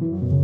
Thank 0.00 0.22
you. 0.22 0.39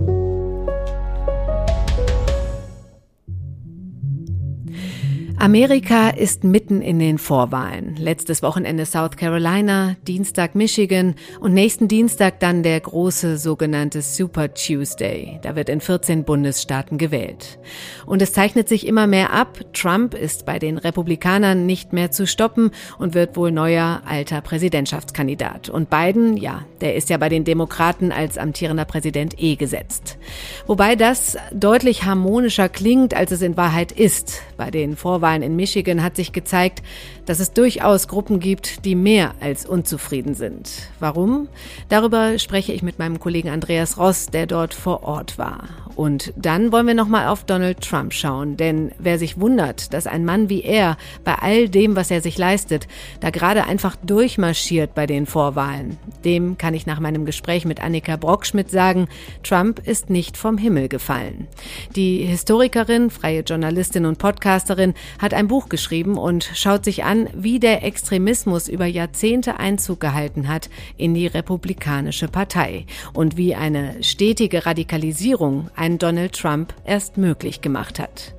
Amerika 5.39 6.09
ist 6.09 6.45
mitten 6.45 6.81
in 6.81 6.99
den 6.99 7.19
Vorwahlen. 7.19 7.95
Letztes 7.97 8.43
Wochenende 8.43 8.87
South 8.87 9.19
Carolina, 9.19 9.95
Dienstag 10.07 10.55
Michigan 10.55 11.15
und 11.41 11.53
nächsten 11.53 11.89
Dienstag 11.89 12.41
dann 12.41 12.63
der 12.63 12.81
große 12.81 13.37
sogenannte 13.37 14.01
Super 14.01 14.55
Tuesday. 14.55 15.39
Da 15.43 15.55
wird 15.55 15.69
in 15.69 15.83
14 15.83 16.25
Bundesstaaten 16.25 16.97
gewählt. 16.97 17.59
Und 18.07 18.23
es 18.23 18.33
zeichnet 18.33 18.67
sich 18.67 18.87
immer 18.87 19.07
mehr 19.07 19.35
ab, 19.35 19.59
Trump 19.75 20.15
ist 20.15 20.47
bei 20.47 20.59
den 20.59 20.79
Republikanern 20.79 21.67
nicht 21.67 21.93
mehr 21.93 22.11
zu 22.11 22.27
stoppen 22.27 22.71
und 22.99 23.13
wird 23.13 23.37
wohl 23.37 23.53
neuer 23.53 24.03
alter 24.07 24.41
Präsidentschaftskandidat. 24.41 25.69
Und 25.69 25.91
Biden, 25.91 26.39
ja, 26.39 26.65
der 26.81 26.95
ist 26.95 27.11
ja 27.11 27.19
bei 27.19 27.29
den 27.29 27.45
Demokraten 27.45 28.11
als 28.11 28.39
amtierender 28.39 28.87
Präsident 28.87 29.39
eh 29.39 29.57
gesetzt. 29.57 30.17
Wobei 30.67 30.97
das 30.97 31.37
deutlich 31.53 32.05
harmonischer 32.05 32.71
klingt, 32.71 33.13
als 33.13 33.33
es 33.33 33.43
in 33.43 33.59
Wahrheit 33.59 33.93
ist. 33.93 34.41
Bei 34.57 34.71
den 34.71 34.97
Vorwahlen 34.97 35.26
Wahlen 35.27 35.43
in 35.43 35.57
Michigan 35.57 36.05
hat 36.05 36.15
sich 36.15 36.31
gezeigt, 36.31 36.85
dass 37.25 37.41
es 37.41 37.53
durchaus 37.53 38.07
Gruppen 38.07 38.39
gibt, 38.39 38.85
die 38.85 38.95
mehr 38.95 39.35
als 39.41 39.67
unzufrieden 39.67 40.35
sind. 40.35 40.71
Warum? 41.01 41.49
Darüber 41.89 42.39
spreche 42.39 42.73
ich 42.73 42.85
mit 42.85 43.01
meinem 43.01 43.19
Kollegen 43.19 43.49
Andreas 43.49 43.99
Ross, 43.99 44.27
der 44.27 44.47
dort 44.47 44.73
vor 44.73 45.03
Ort 45.03 45.37
war. 45.37 45.65
Und 45.97 46.35
dann 46.37 46.73
wollen 46.73 46.87
wir 46.87 46.95
nochmal 46.95 47.27
auf 47.29 47.45
Donald 47.45 47.81
Trump 47.81 48.13
schauen, 48.13 48.59
denn 48.59 48.93
wer 48.99 49.19
sich 49.19 49.41
wundert, 49.41 49.95
dass 49.95 50.07
ein 50.07 50.27
Mann 50.27 50.51
wie 50.51 50.63
er 50.63 50.99
bei 51.25 51.35
all 51.37 51.71
dem, 51.71 51.97
was 51.97 52.11
er 52.11 52.21
sich 52.21 52.37
leistet, 52.37 52.87
da 53.21 53.31
gerade 53.31 53.65
einfach 53.65 53.97
durchmarschiert 53.97 54.95
bei 54.95 55.07
den 55.07 55.25
Vorwahlen, 55.25 55.97
dem 56.23 56.59
kann 56.59 56.75
ich 56.75 56.85
nach 56.85 57.01
meinem 57.01 57.25
Gespräch 57.25 57.65
mit 57.65 57.83
Annika 57.83 58.17
Brockschmidt 58.17 58.71
sagen, 58.71 59.09
Trump 59.43 59.81
ist 59.87 60.11
nicht 60.11 60.37
vom 60.37 60.59
Himmel 60.59 60.89
gefallen. 60.89 61.49
Die 61.97 62.19
Historikerin, 62.19 63.09
freie 63.09 63.41
Journalistin 63.41 64.05
und 64.05 64.19
Podcasterin 64.19 64.93
hat 65.19 65.35
ein 65.35 65.49
Buch 65.49 65.69
geschrieben 65.69 66.19
und 66.19 66.51
schaut 66.55 66.85
sich 66.85 67.05
an, 67.05 67.29
wie 67.35 67.59
der 67.59 67.85
Extremismus 67.85 68.69
über 68.69 68.87
Jahrzehnte 68.87 69.59
Einzug 69.59 70.01
gehalten 70.01 70.49
hat 70.49 70.69
in 70.97 71.15
die 71.15 71.27
Republikanische 71.27 72.29
Partei 72.29 72.87
und 73.13 73.37
wie 73.37 73.55
eine 73.55 74.03
stetige 74.03 74.67
Radikalisierung 74.67 75.71
einen 75.75 75.99
Donald 75.99 76.35
Trump 76.35 76.75
erst 76.85 77.17
möglich 77.17 77.61
gemacht 77.61 77.99
hat. 77.99 78.35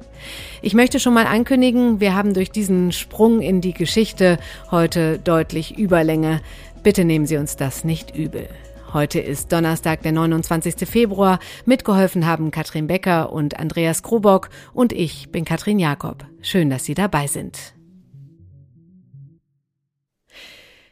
Ich 0.62 0.74
möchte 0.74 1.00
schon 1.00 1.14
mal 1.14 1.28
ankündigen, 1.28 2.00
wir 2.00 2.16
haben 2.16 2.34
durch 2.34 2.52
diesen 2.52 2.92
Sprung 2.92 3.42
in 3.42 3.62
die 3.62 3.74
Geschichte 3.74 4.40
heute 4.72 5.20
deutlich 5.20 5.78
Überlänge. 5.78 6.42
Bitte 6.84 7.06
nehmen 7.06 7.26
Sie 7.26 7.38
uns 7.38 7.56
das 7.56 7.84
nicht 7.84 8.16
übel. 8.16 8.48
Heute 8.94 9.20
ist 9.20 9.52
Donnerstag, 9.52 10.02
der 10.04 10.14
29. 10.14 10.88
Februar. 10.88 11.40
Mitgeholfen 11.66 12.26
haben 12.26 12.52
Katrin 12.52 12.88
Becker 12.88 13.34
und 13.34 13.60
Andreas 13.60 14.02
Krobock 14.02 14.50
und 14.74 14.94
ich 14.94 15.30
bin 15.30 15.44
Katrin 15.44 15.78
Jakob. 15.78 16.26
Schön, 16.48 16.70
dass 16.70 16.86
Sie 16.86 16.94
dabei 16.94 17.28
sind. 17.28 17.74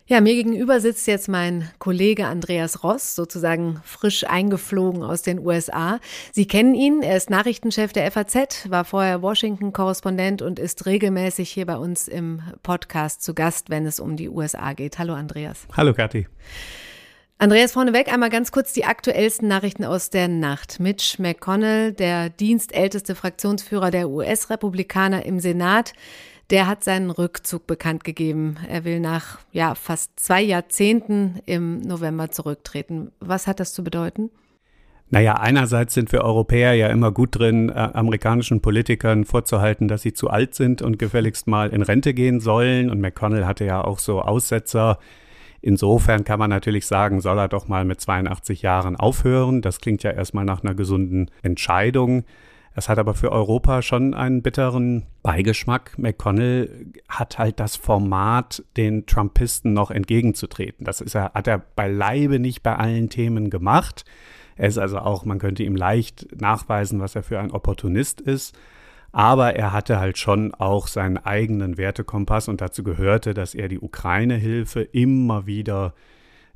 Ja, 0.06 0.20
mir 0.20 0.34
gegenüber 0.34 0.82
sitzt 0.82 1.08
jetzt 1.08 1.30
mein 1.30 1.72
Kollege 1.80 2.28
Andreas 2.28 2.84
Ross, 2.84 3.16
sozusagen 3.16 3.82
frisch 3.86 4.26
eingeflogen 4.26 5.02
aus 5.02 5.22
den 5.22 5.40
USA. 5.40 6.02
Sie 6.34 6.46
kennen 6.46 6.76
ihn, 6.76 7.02
er 7.02 7.16
ist 7.16 7.30
Nachrichtenchef 7.30 7.94
der 7.94 8.12
FAZ, 8.12 8.70
war 8.70 8.84
vorher 8.84 9.22
Washington-Korrespondent 9.22 10.42
und 10.42 10.60
ist 10.60 10.86
regelmäßig 10.88 11.50
hier 11.52 11.66
bei 11.66 11.78
uns 11.78 12.10
im 12.10 12.42
Podcast 12.62 13.24
zu 13.24 13.34
Gast, 13.34 13.70
wenn 13.70 13.86
es 13.86 14.02
um 14.02 14.18
die 14.18 14.28
USA 14.28 14.74
geht. 14.74 15.00
Hallo 15.00 15.14
Andreas. 15.14 15.68
Hallo 15.78 15.94
Kathi. 15.94 16.28
Andreas, 17.38 17.74
vorneweg 17.74 18.12
einmal 18.12 18.30
ganz 18.30 18.54
kurz 18.54 18.72
die 18.72 18.86
aktuellsten 18.86 19.50
Nachrichten 19.50 19.84
aus 19.84 20.10
der 20.10 20.30
Nacht. 20.30 20.80
Mitch 20.80 21.22
McConnell, 21.22 21.92
der 21.92 22.30
dienstälteste 22.30 23.14
Fraktionsführer 23.14 23.92
der 23.92 24.10
US-Republikaner 24.10 25.26
im 25.26 25.42
Senat, 25.42 25.92
der 26.50 26.66
hat 26.66 26.86
seinen 26.86 27.12
Rückzug 27.12 27.68
bekannt 27.68 28.06
gegeben. 28.06 28.56
Er 28.70 28.86
will 28.86 29.02
nach 29.02 29.40
ja, 29.52 29.76
fast 29.76 30.18
zwei 30.18 30.42
Jahrzehnten 30.42 31.42
im 31.46 31.82
November 31.82 32.32
zurücktreten. 32.32 33.12
Was 33.20 33.48
hat 33.48 33.60
das 33.60 33.74
zu 33.74 33.84
bedeuten? 33.84 34.30
Naja, 35.10 35.34
einerseits 35.34 35.94
sind 35.94 36.14
wir 36.14 36.22
Europäer 36.22 36.74
ja 36.74 36.88
immer 36.88 37.12
gut 37.12 37.38
drin, 37.38 37.68
äh, 37.68 37.74
amerikanischen 37.74 38.62
Politikern 38.62 39.26
vorzuhalten, 39.26 39.90
dass 39.90 40.04
sie 40.04 40.14
zu 40.14 40.30
alt 40.30 40.56
sind 40.56 40.82
und 40.82 40.98
gefälligst 40.98 41.48
mal 41.48 41.70
in 41.70 41.82
Rente 41.82 42.14
gehen 42.14 42.40
sollen. 42.40 42.90
Und 42.90 43.02
McConnell 43.02 43.46
hatte 43.46 43.66
ja 43.66 43.84
auch 43.84 44.00
so 44.00 44.22
Aussetzer 44.22 45.00
Insofern 45.66 46.24
kann 46.26 46.38
man 46.38 46.52
natürlich 46.52 46.86
sagen, 46.86 47.22
soll 47.22 47.40
er 47.40 47.48
doch 47.48 47.68
mal 47.68 47.86
mit 47.86 48.00
82 48.00 48.62
Jahren 48.62 48.96
aufhören. 48.96 49.64
Das 49.64 49.82
klingt 49.82 50.04
ja 50.04 50.12
erstmal 50.12 50.46
nach 50.46 50.64
einer 50.64 50.76
gesunden 50.76 51.32
Entscheidung. 51.42 52.24
Es 52.76 52.88
hat 52.88 53.00
aber 53.00 53.16
für 53.16 53.32
Europa 53.32 53.82
schon 53.82 54.14
einen 54.14 54.44
bitteren 54.44 55.08
Beigeschmack. 55.24 55.98
McConnell 55.98 56.92
hat 57.10 57.40
halt 57.40 57.60
das 57.60 57.78
Format, 57.78 58.64
den 58.78 59.08
Trumpisten 59.08 59.74
noch 59.74 59.90
entgegenzutreten. 59.90 60.86
Das 60.86 61.02
ist 61.02 61.16
er, 61.16 61.34
hat 61.34 61.48
er 61.48 61.58
beileibe 61.58 62.38
nicht 62.38 62.62
bei 62.62 62.76
allen 62.76 63.10
Themen 63.10 63.50
gemacht. 63.50 64.06
Er 64.58 64.68
ist 64.68 64.78
also 64.78 65.00
auch, 65.00 65.26
man 65.26 65.40
könnte 65.40 65.64
ihm 65.64 65.76
leicht 65.76 66.28
nachweisen, 66.40 67.00
was 67.00 67.16
er 67.16 67.24
für 67.24 67.40
ein 67.40 67.50
Opportunist 67.50 68.22
ist. 68.22 68.56
Aber 69.16 69.56
er 69.56 69.72
hatte 69.72 69.98
halt 69.98 70.18
schon 70.18 70.54
auch 70.54 70.88
seinen 70.88 71.16
eigenen 71.16 71.78
Wertekompass 71.78 72.50
und 72.50 72.60
dazu 72.60 72.84
gehörte, 72.84 73.34
dass 73.34 73.56
er 73.56 73.70
die 73.70 73.80
Ukraine-Hilfe 73.80 74.82
immer 74.82 75.46
wieder 75.46 75.94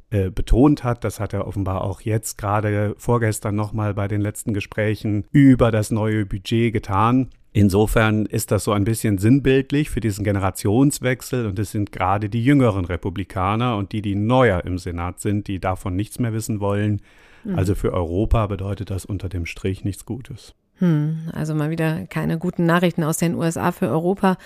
äh, 0.09 0.29
betont 0.29 0.83
hat. 0.83 1.05
Das 1.05 1.21
hat 1.21 1.31
er 1.31 1.47
offenbar 1.47 1.85
auch 1.85 2.01
jetzt 2.01 2.37
gerade 2.37 2.95
vorgestern 2.97 3.55
nochmal 3.55 3.93
bei 3.93 4.09
den 4.09 4.19
letzten 4.19 4.53
Gesprächen 4.53 5.23
über 5.31 5.71
das 5.71 5.89
neue 5.89 6.25
Budget 6.25 6.73
getan. 6.73 7.29
Insofern 7.53 8.25
ist 8.25 8.51
das 8.51 8.65
so 8.65 8.73
ein 8.73 8.83
bisschen 8.83 9.19
sinnbildlich 9.19 9.89
für 9.89 10.01
diesen 10.01 10.25
Generationswechsel 10.25 11.45
und 11.45 11.57
es 11.59 11.71
sind 11.71 11.93
gerade 11.93 12.27
die 12.27 12.43
jüngeren 12.43 12.83
Republikaner 12.83 13.77
und 13.77 13.93
die, 13.93 14.01
die 14.01 14.15
neuer 14.15 14.65
im 14.65 14.77
Senat 14.77 15.21
sind, 15.21 15.47
die 15.47 15.61
davon 15.61 15.95
nichts 15.95 16.19
mehr 16.19 16.33
wissen 16.33 16.59
wollen. 16.59 16.99
Mhm. 17.45 17.55
Also 17.55 17.73
für 17.73 17.93
Europa 17.93 18.47
bedeutet 18.47 18.89
das 18.89 19.05
unter 19.05 19.29
dem 19.29 19.45
Strich 19.45 19.85
nichts 19.85 20.03
Gutes. 20.03 20.55
Hm, 20.79 21.29
also 21.33 21.53
mal 21.55 21.69
wieder 21.69 22.05
keine 22.07 22.37
guten 22.37 22.65
Nachrichten 22.65 23.03
aus 23.03 23.17
den 23.17 23.35
USA 23.35 23.71
für 23.71 23.89
Europa 23.89 24.37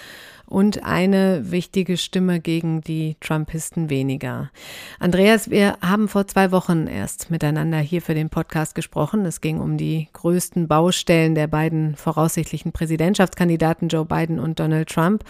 und 0.45 0.83
eine 0.83 1.51
wichtige 1.51 1.95
Stimme 1.97 2.39
gegen 2.39 2.81
die 2.81 3.15
Trumpisten 3.21 3.89
weniger. 3.89 4.49
Andreas, 4.99 5.49
wir 5.49 5.77
haben 5.81 6.07
vor 6.07 6.27
zwei 6.27 6.51
Wochen 6.51 6.87
erst 6.87 7.31
miteinander 7.31 7.77
hier 7.77 8.01
für 8.01 8.13
den 8.13 8.29
Podcast 8.29 8.75
gesprochen. 8.75 9.25
Es 9.25 9.41
ging 9.41 9.59
um 9.59 9.77
die 9.77 10.09
größten 10.13 10.67
Baustellen 10.67 11.35
der 11.35 11.47
beiden 11.47 11.95
voraussichtlichen 11.95 12.71
Präsidentschaftskandidaten 12.71 13.87
Joe 13.87 14.05
Biden 14.05 14.39
und 14.39 14.59
Donald 14.59 14.89
Trump. 14.89 15.23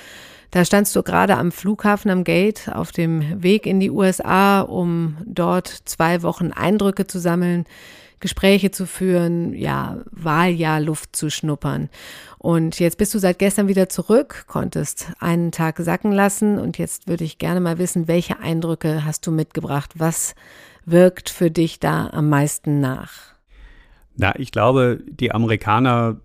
Da 0.54 0.64
standst 0.66 0.96
du 0.96 1.02
gerade 1.02 1.36
am 1.36 1.52
Flughafen 1.52 2.12
am 2.12 2.24
Gate 2.24 2.70
auf 2.72 2.92
dem 2.92 3.42
Weg 3.42 3.66
in 3.66 3.80
die 3.80 3.90
USA, 3.90 4.62
um 4.62 5.18
dort 5.26 5.68
zwei 5.68 6.22
Wochen 6.22 6.52
Eindrücke 6.52 7.08
zu 7.08 7.18
sammeln. 7.18 7.66
Gespräche 8.20 8.70
zu 8.70 8.86
führen, 8.86 9.56
ja, 9.56 9.98
Wahljahr 10.12 10.80
Luft 10.80 11.16
zu 11.16 11.32
schnuppern. 11.32 11.90
Und 12.38 12.80
jetzt 12.80 13.00
bist 13.00 13.16
du 13.16 13.18
seit 13.18 13.40
gestern 13.40 13.68
wieder 13.68 13.90
zurück, 13.90 14.46
konntest 14.46 15.08
einen 15.20 15.52
Tag 15.52 15.80
sacken 15.80 16.12
lassen 16.12 16.60
und 16.60 16.78
jetzt 16.78 17.08
würde 17.08 17.24
ich 17.24 17.40
gerne 17.40 17.60
mal 17.60 17.80
wissen, 17.80 18.08
welche 18.08 18.40
Eindrücke 18.40 19.04
hast 19.04 19.26
du 19.26 19.32
mitgebracht? 19.32 19.94
Was 19.96 20.36
wirkt 20.86 21.32
für 21.32 21.50
dich 21.50 21.80
da 21.80 22.12
am 22.14 22.30
meisten 22.30 22.80
nach? 22.80 23.34
Na, 24.18 24.38
ich 24.38 24.52
glaube, 24.52 25.00
die 25.08 25.32
Amerikaner 25.32 26.18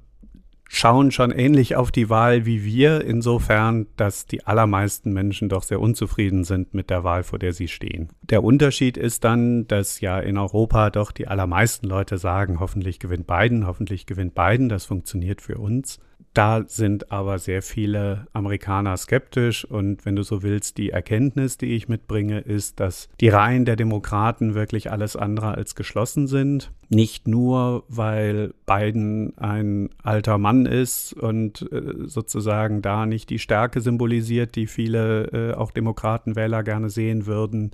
schauen 0.69 1.11
schon 1.11 1.33
ähnlich 1.33 1.75
auf 1.75 1.91
die 1.91 2.09
Wahl 2.11 2.47
wie 2.47 2.65
wir, 2.65 3.05
insofern, 3.05 3.87
dass 3.97 4.27
die 4.27 4.47
allermeisten 4.47 5.12
Menschen 5.12 5.49
doch 5.49 5.62
sehr 5.62 5.81
unzufrieden 5.81 6.45
sind 6.45 6.75
mit 6.75 6.91
der 6.91 7.03
Wahl, 7.03 7.25
vor 7.25 7.39
der 7.39 7.53
sie 7.53 7.69
stehen. 7.69 8.11
Der 8.23 8.45
Unterschied 8.45 8.97
ist 8.97 9.25
dann, 9.25 9.67
dass 9.67 10.01
ja 10.01 10.21
in 10.21 10.37
Europa 10.37 10.91
doch 10.91 11.11
die 11.11 11.27
allermeisten 11.27 11.87
Leute 11.87 12.19
sagen, 12.19 12.61
hoffentlich 12.61 13.01
gewinnt 13.01 13.27
Biden, 13.27 13.67
hoffentlich 13.67 14.06
gewinnt 14.06 14.35
Biden, 14.35 14.69
das 14.69 14.85
funktioniert 14.85 15.41
für 15.41 15.59
uns. 15.59 15.99
Da 16.34 16.62
sind 16.66 17.10
aber 17.10 17.38
sehr 17.38 17.62
viele 17.62 18.26
Amerikaner 18.32 18.96
skeptisch 18.96 19.64
und 19.64 20.04
wenn 20.04 20.14
du 20.14 20.22
so 20.22 20.42
willst, 20.42 20.78
die 20.78 20.90
Erkenntnis, 20.90 21.58
die 21.58 21.75
ich 21.75 21.88
mitbringe, 21.88 22.40
ist, 22.40 22.80
dass 22.80 23.08
die 23.20 23.28
Reihen 23.28 23.64
der 23.64 23.76
Demokraten 23.76 24.54
wirklich 24.54 24.90
alles 24.90 25.16
andere 25.16 25.54
als 25.54 25.75
geschlossen 25.75 26.28
sind. 26.28 26.70
Nicht 26.90 27.26
nur, 27.26 27.84
weil 27.88 28.54
Biden 28.66 29.36
ein 29.36 29.90
alter 30.02 30.38
Mann 30.38 30.66
ist 30.66 31.12
und 31.12 31.70
äh, 31.72 32.06
sozusagen 32.06 32.82
da 32.82 33.04
nicht 33.04 33.30
die 33.30 33.38
Stärke 33.38 33.80
symbolisiert, 33.80 34.54
die 34.54 34.66
viele 34.66 35.25
äh, 35.32 35.54
auch 35.54 35.70
Demokratenwähler 35.70 36.62
gerne 36.62 36.88
sehen 36.88 37.26
würden, 37.26 37.72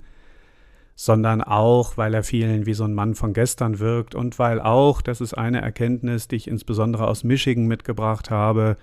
sondern 0.95 1.41
auch, 1.41 1.97
weil 1.97 2.13
er 2.13 2.23
vielen 2.23 2.65
wie 2.65 2.73
so 2.73 2.85
ein 2.85 2.93
Mann 2.93 3.15
von 3.15 3.33
gestern 3.33 3.79
wirkt 3.79 4.15
und 4.15 4.39
weil 4.39 4.61
auch, 4.61 5.01
das 5.01 5.19
ist 5.19 5.33
eine 5.33 5.61
Erkenntnis, 5.61 6.29
die 6.29 6.37
ich 6.37 6.47
insbesondere 6.47 7.07
aus 7.07 7.25
Michigan 7.25 7.67
mitgebracht 7.67 8.31
habe, 8.31 8.77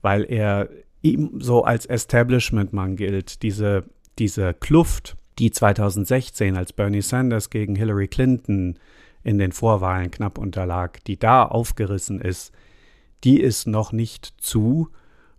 weil 0.00 0.24
er 0.24 0.70
ihm 1.02 1.40
so 1.40 1.64
als 1.64 1.84
Establishment-Mann 1.84 2.96
gilt, 2.96 3.42
diese, 3.42 3.84
diese 4.18 4.54
Kluft, 4.54 5.16
die 5.38 5.50
2016, 5.50 6.56
als 6.56 6.72
Bernie 6.72 7.02
Sanders 7.02 7.50
gegen 7.50 7.76
Hillary 7.76 8.08
Clinton 8.08 8.78
in 9.22 9.36
den 9.36 9.52
Vorwahlen 9.52 10.10
knapp 10.10 10.38
unterlag, 10.38 11.04
die 11.04 11.18
da 11.18 11.44
aufgerissen 11.44 12.22
ist, 12.22 12.54
die 13.22 13.40
ist 13.40 13.66
noch 13.66 13.92
nicht 13.92 14.34
zu 14.38 14.88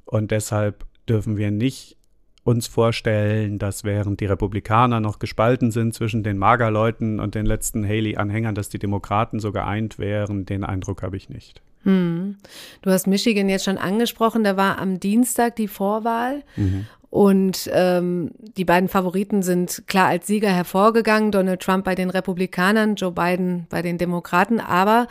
und 0.05 0.29
deshalb 0.29 0.85
dürfen 1.09 1.37
wir 1.37 1.49
nicht 1.49 1.97
uns 2.45 2.67
vorstellen, 2.67 3.57
dass 3.57 3.83
während 3.83 4.19
die 4.19 4.27
Republikaner 4.27 4.99
noch 4.99 5.19
gespalten 5.19 5.71
sind 5.71 5.93
zwischen 5.93 6.23
den 6.23 6.37
Magerleuten 6.37 7.19
und 7.19 7.35
den 7.35 7.45
letzten 7.45 7.83
Haley-Anhängern, 7.83 8.55
dass 8.55 8.69
die 8.69 8.79
Demokraten 8.79 9.39
so 9.39 9.51
geeint 9.51 9.97
wären. 9.97 10.45
Den 10.45 10.63
Eindruck 10.63 11.01
habe 11.01 11.17
ich 11.17 11.27
nicht. 11.27 11.61
Hm. 11.83 12.37
Du 12.83 12.91
hast 12.91 13.07
Michigan 13.07 13.49
jetzt 13.49 13.65
schon 13.65 13.79
angesprochen, 13.79 14.43
da 14.43 14.57
war 14.57 14.79
am 14.79 14.99
Dienstag 14.99 15.55
die 15.55 15.67
Vorwahl. 15.67 16.43
Mhm. 16.55 16.85
Und 17.09 17.69
ähm, 17.73 18.31
die 18.57 18.65
beiden 18.65 18.89
Favoriten 18.89 19.41
sind 19.41 19.83
klar 19.87 20.07
als 20.07 20.27
Sieger 20.27 20.49
hervorgegangen. 20.49 21.31
Donald 21.31 21.61
Trump 21.61 21.85
bei 21.85 21.95
den 21.95 22.09
Republikanern, 22.09 22.95
Joe 22.95 23.11
Biden 23.11 23.67
bei 23.69 23.81
den 23.81 23.97
Demokraten. 23.97 24.59
Aber 24.59 25.07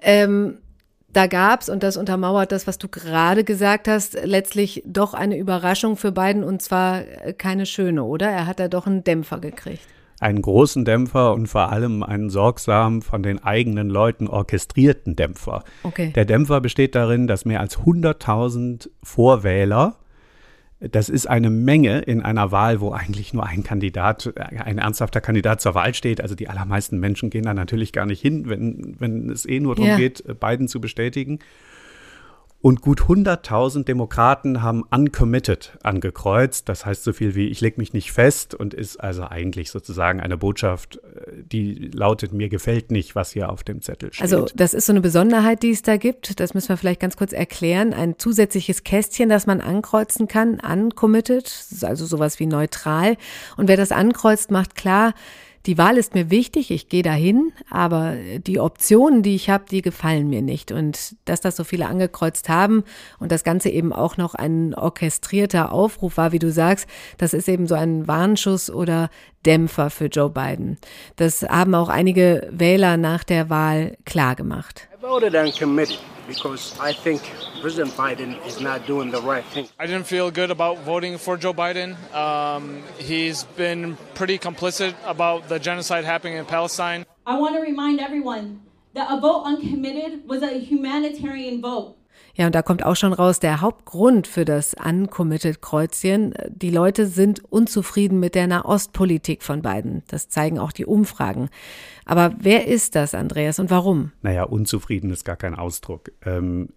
ähm, 0.00 0.58
da 1.12 1.26
gab's 1.26 1.68
und 1.68 1.82
das 1.82 1.96
untermauert 1.96 2.52
das, 2.52 2.66
was 2.66 2.78
du 2.78 2.88
gerade 2.88 3.44
gesagt 3.44 3.88
hast, 3.88 4.16
letztlich 4.24 4.82
doch 4.86 5.14
eine 5.14 5.36
Überraschung 5.36 5.96
für 5.96 6.12
Biden 6.12 6.44
und 6.44 6.62
zwar 6.62 7.00
äh, 7.00 7.32
keine 7.32 7.66
schöne, 7.66 8.04
oder? 8.04 8.28
Er 8.28 8.46
hat 8.46 8.60
da 8.60 8.68
doch 8.68 8.86
einen 8.86 9.04
Dämpfer 9.04 9.40
gekriegt 9.40 9.86
einen 10.22 10.40
großen 10.40 10.84
Dämpfer 10.84 11.34
und 11.34 11.48
vor 11.48 11.72
allem 11.72 12.04
einen 12.04 12.30
sorgsam 12.30 13.02
von 13.02 13.24
den 13.24 13.42
eigenen 13.42 13.90
Leuten 13.90 14.28
orchestrierten 14.28 15.16
Dämpfer. 15.16 15.64
Okay. 15.82 16.12
Der 16.14 16.24
Dämpfer 16.24 16.60
besteht 16.60 16.94
darin, 16.94 17.26
dass 17.26 17.44
mehr 17.44 17.58
als 17.58 17.78
100.000 17.80 18.88
Vorwähler 19.02 19.96
das 20.90 21.08
ist 21.08 21.26
eine 21.26 21.50
Menge 21.50 22.00
in 22.00 22.22
einer 22.22 22.50
Wahl, 22.50 22.80
wo 22.80 22.90
eigentlich 22.90 23.32
nur 23.32 23.46
ein 23.46 23.62
Kandidat, 23.62 24.32
ein 24.36 24.78
ernsthafter 24.78 25.20
Kandidat 25.20 25.60
zur 25.60 25.74
Wahl 25.74 25.94
steht. 25.94 26.20
Also 26.20 26.34
die 26.34 26.48
allermeisten 26.48 26.98
Menschen 26.98 27.30
gehen 27.30 27.44
da 27.44 27.54
natürlich 27.54 27.92
gar 27.92 28.06
nicht 28.06 28.20
hin, 28.20 28.48
wenn, 28.48 28.96
wenn 28.98 29.30
es 29.30 29.46
eh 29.46 29.60
nur 29.60 29.76
darum 29.76 29.90
ja. 29.90 29.96
geht, 29.96 30.24
Biden 30.40 30.66
zu 30.66 30.80
bestätigen. 30.80 31.38
Und 32.62 32.80
gut 32.80 33.00
100.000 33.02 33.82
Demokraten 33.84 34.62
haben 34.62 34.84
uncommitted 34.88 35.72
angekreuzt. 35.82 36.68
Das 36.68 36.86
heißt 36.86 37.02
so 37.02 37.12
viel 37.12 37.34
wie 37.34 37.48
ich 37.48 37.60
lege 37.60 37.80
mich 37.80 37.92
nicht 37.92 38.12
fest 38.12 38.54
und 38.54 38.72
ist 38.72 38.98
also 38.98 39.24
eigentlich 39.24 39.72
sozusagen 39.72 40.20
eine 40.20 40.36
Botschaft, 40.38 40.96
äh, 40.96 41.42
die 41.42 41.90
lautet, 41.92 42.32
mir 42.32 42.48
gefällt 42.48 42.92
nicht, 42.92 43.16
was 43.16 43.32
hier 43.32 43.50
auf 43.50 43.64
dem 43.64 43.82
Zettel 43.82 44.12
steht. 44.12 44.22
Also 44.22 44.46
das 44.54 44.74
ist 44.74 44.86
so 44.86 44.92
eine 44.92 45.00
Besonderheit, 45.00 45.64
die 45.64 45.72
es 45.72 45.82
da 45.82 45.96
gibt. 45.96 46.38
Das 46.38 46.54
müssen 46.54 46.68
wir 46.68 46.76
vielleicht 46.76 47.00
ganz 47.00 47.16
kurz 47.16 47.32
erklären. 47.32 47.92
Ein 47.92 48.16
zusätzliches 48.16 48.84
Kästchen, 48.84 49.28
das 49.28 49.46
man 49.46 49.60
ankreuzen 49.60 50.28
kann, 50.28 50.60
uncommitted, 50.60 51.52
also 51.82 52.06
sowas 52.06 52.38
wie 52.38 52.46
neutral. 52.46 53.16
Und 53.56 53.66
wer 53.66 53.76
das 53.76 53.90
ankreuzt, 53.90 54.52
macht 54.52 54.76
klar, 54.76 55.14
die 55.66 55.78
Wahl 55.78 55.96
ist 55.96 56.14
mir 56.14 56.30
wichtig, 56.30 56.70
ich 56.70 56.88
gehe 56.88 57.02
dahin, 57.02 57.52
aber 57.70 58.16
die 58.38 58.58
Optionen, 58.58 59.22
die 59.22 59.34
ich 59.34 59.48
habe, 59.48 59.64
die 59.70 59.82
gefallen 59.82 60.28
mir 60.28 60.42
nicht. 60.42 60.72
Und 60.72 61.16
dass 61.24 61.40
das 61.40 61.56
so 61.56 61.64
viele 61.64 61.86
angekreuzt 61.86 62.48
haben 62.48 62.82
und 63.20 63.30
das 63.30 63.44
Ganze 63.44 63.68
eben 63.70 63.92
auch 63.92 64.16
noch 64.16 64.34
ein 64.34 64.74
orchestrierter 64.74 65.72
Aufruf 65.72 66.16
war, 66.16 66.32
wie 66.32 66.40
du 66.40 66.50
sagst, 66.50 66.88
das 67.18 67.32
ist 67.32 67.48
eben 67.48 67.66
so 67.66 67.74
ein 67.74 68.08
Warnschuss 68.08 68.70
oder 68.70 69.08
Dämpfer 69.46 69.90
für 69.90 70.06
Joe 70.06 70.30
Biden. 70.30 70.78
Das 71.16 71.42
haben 71.42 71.74
auch 71.74 71.88
einige 71.88 72.48
Wähler 72.50 72.96
nach 72.96 73.24
der 73.24 73.50
Wahl 73.50 73.96
klargemacht. 74.04 74.88
I 74.91 74.91
voted 75.02 75.34
uncommitted 75.34 75.98
because 76.28 76.78
I 76.78 76.92
think 76.92 77.28
President 77.60 77.90
Biden 77.96 78.46
is 78.46 78.60
not 78.60 78.86
doing 78.86 79.10
the 79.10 79.20
right 79.20 79.44
thing. 79.46 79.68
I 79.76 79.86
didn't 79.86 80.06
feel 80.06 80.30
good 80.30 80.52
about 80.52 80.78
voting 80.78 81.18
for 81.18 81.36
Joe 81.36 81.52
Biden. 81.52 81.98
Um, 82.14 82.84
he's 82.98 83.42
been 83.42 83.96
pretty 84.14 84.38
complicit 84.38 84.94
about 85.04 85.48
the 85.48 85.58
genocide 85.58 86.04
happening 86.04 86.38
in 86.38 86.44
Palestine. 86.44 87.04
I 87.26 87.36
want 87.36 87.56
to 87.56 87.60
remind 87.60 87.98
everyone 87.98 88.62
that 88.94 89.10
a 89.10 89.20
vote 89.20 89.42
uncommitted 89.42 90.28
was 90.28 90.42
a 90.44 90.60
humanitarian 90.60 91.60
vote. 91.60 91.96
Ja, 92.34 92.46
und 92.46 92.54
da 92.54 92.62
kommt 92.62 92.84
auch 92.84 92.96
schon 92.96 93.12
raus 93.12 93.40
der 93.40 93.60
Hauptgrund 93.60 94.26
für 94.26 94.44
das 94.44 94.74
Uncommitted-Kreuzchen. 94.74 96.34
Die 96.48 96.70
Leute 96.70 97.06
sind 97.06 97.44
unzufrieden 97.52 98.20
mit 98.20 98.34
der 98.34 98.46
Nahostpolitik 98.46 99.42
von 99.42 99.60
Biden. 99.60 100.02
Das 100.08 100.28
zeigen 100.28 100.58
auch 100.58 100.72
die 100.72 100.86
Umfragen. 100.86 101.50
Aber 102.06 102.34
wer 102.38 102.66
ist 102.66 102.94
das, 102.94 103.14
Andreas, 103.14 103.58
und 103.58 103.70
warum? 103.70 104.12
Naja, 104.22 104.44
unzufrieden 104.44 105.10
ist 105.10 105.24
gar 105.24 105.36
kein 105.36 105.54
Ausdruck. 105.54 106.10
Ähm, 106.24 106.70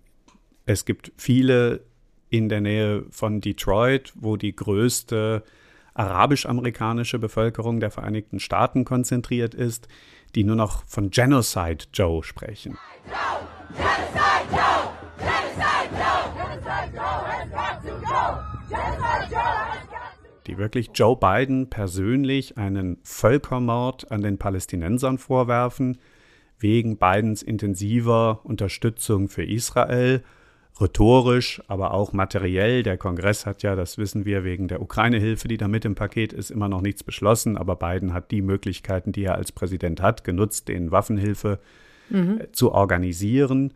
es 0.66 0.84
gibt 0.84 1.13
viele 1.16 1.86
in 2.30 2.50
der 2.50 2.60
Nähe 2.60 3.06
von 3.10 3.40
Detroit, 3.40 4.12
wo 4.16 4.36
die 4.36 4.56
größte 4.56 5.44
arabisch-amerikanische 5.94 7.18
Bevölkerung 7.18 7.80
der 7.80 7.92
Vereinigten 7.92 8.40
Staaten 8.42 8.84
konzentriert 8.84 9.54
ist, 9.54 9.88
die 10.36 10.44
nur 10.44 10.58
noch 10.58 10.84
von 10.86 11.12
Genocide 11.12 11.86
Joe 11.94 12.22
sprechen. 12.24 12.78
Joe! 13.08 13.25
Die 20.48 20.58
wirklich 20.58 20.92
Joe 20.94 21.18
Biden 21.18 21.70
persönlich 21.70 22.58
einen 22.58 22.98
Völkermord 23.04 24.12
an 24.12 24.22
den 24.22 24.38
Palästinensern 24.38 25.18
vorwerfen, 25.18 25.98
wegen 26.60 26.98
Bidens 26.98 27.42
intensiver 27.42 28.42
Unterstützung 28.44 29.28
für 29.28 29.44
Israel, 29.44 30.24
rhetorisch, 30.80 31.62
aber 31.68 31.94
auch 31.94 32.14
materiell. 32.14 32.84
Der 32.84 32.98
Kongress 32.98 33.46
hat 33.46 33.64
ja, 33.64 33.76
das 33.76 33.98
wissen 33.98 34.26
wir, 34.26 34.44
wegen 34.44 34.68
der 34.68 34.82
Ukraine-Hilfe, 34.82 35.48
die 35.48 35.58
da 35.58 35.68
mit 35.68 35.86
im 35.86 35.96
Paket 35.96 36.34
ist, 36.34 36.52
immer 36.52 36.70
noch 36.70 36.82
nichts 36.82 37.04
beschlossen, 37.04 37.58
aber 37.58 37.76
Biden 37.76 38.14
hat 38.14 38.32
die 38.32 38.42
Möglichkeiten, 38.42 39.12
die 39.12 39.24
er 39.24 39.36
als 39.36 39.52
Präsident 39.52 40.02
hat, 40.02 40.24
genutzt, 40.24 40.68
den 40.68 40.92
Waffenhilfe 40.92 41.60
mhm. 42.10 42.42
zu 42.52 42.72
organisieren. 42.72 43.74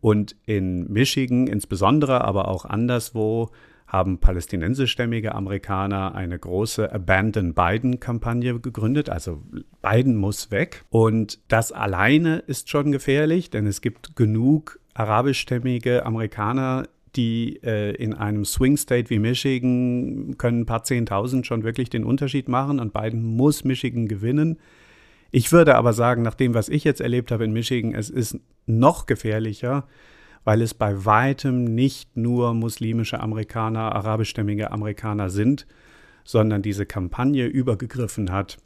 Und 0.00 0.34
in 0.46 0.90
Michigan 0.90 1.46
insbesondere, 1.46 2.22
aber 2.22 2.48
auch 2.48 2.64
anderswo, 2.64 3.50
haben 3.90 4.18
palästinensischstämmige 4.18 5.34
Amerikaner 5.34 6.14
eine 6.14 6.38
große 6.38 6.92
Abandon 6.92 7.54
Biden-Kampagne 7.54 8.60
gegründet. 8.60 9.10
Also 9.10 9.42
Biden 9.82 10.14
muss 10.14 10.52
weg. 10.52 10.84
Und 10.90 11.40
das 11.48 11.72
alleine 11.72 12.38
ist 12.46 12.70
schon 12.70 12.92
gefährlich, 12.92 13.50
denn 13.50 13.66
es 13.66 13.80
gibt 13.80 14.14
genug 14.14 14.78
arabischstämmige 14.94 16.06
Amerikaner, 16.06 16.84
die 17.16 17.58
äh, 17.64 17.90
in 17.96 18.14
einem 18.14 18.44
Swing 18.44 18.76
State 18.76 19.10
wie 19.10 19.18
Michigan 19.18 20.38
können 20.38 20.60
ein 20.60 20.66
paar 20.66 20.84
Zehntausend 20.84 21.44
schon 21.44 21.64
wirklich 21.64 21.90
den 21.90 22.04
Unterschied 22.04 22.48
machen 22.48 22.78
und 22.78 22.92
Biden 22.92 23.24
muss 23.24 23.64
Michigan 23.64 24.06
gewinnen. 24.06 24.58
Ich 25.32 25.50
würde 25.50 25.74
aber 25.74 25.92
sagen, 25.92 26.22
nach 26.22 26.34
dem, 26.34 26.54
was 26.54 26.68
ich 26.68 26.84
jetzt 26.84 27.00
erlebt 27.00 27.32
habe 27.32 27.44
in 27.44 27.52
Michigan, 27.52 27.92
es 27.92 28.08
ist 28.08 28.38
noch 28.66 29.06
gefährlicher, 29.06 29.88
weil 30.44 30.62
es 30.62 30.74
bei 30.74 31.04
weitem 31.04 31.64
nicht 31.64 32.16
nur 32.16 32.54
muslimische 32.54 33.20
Amerikaner, 33.20 33.94
arabischstämmige 33.94 34.70
Amerikaner 34.70 35.30
sind, 35.30 35.66
sondern 36.24 36.62
diese 36.62 36.86
Kampagne 36.86 37.46
übergegriffen 37.46 38.30
hat 38.30 38.58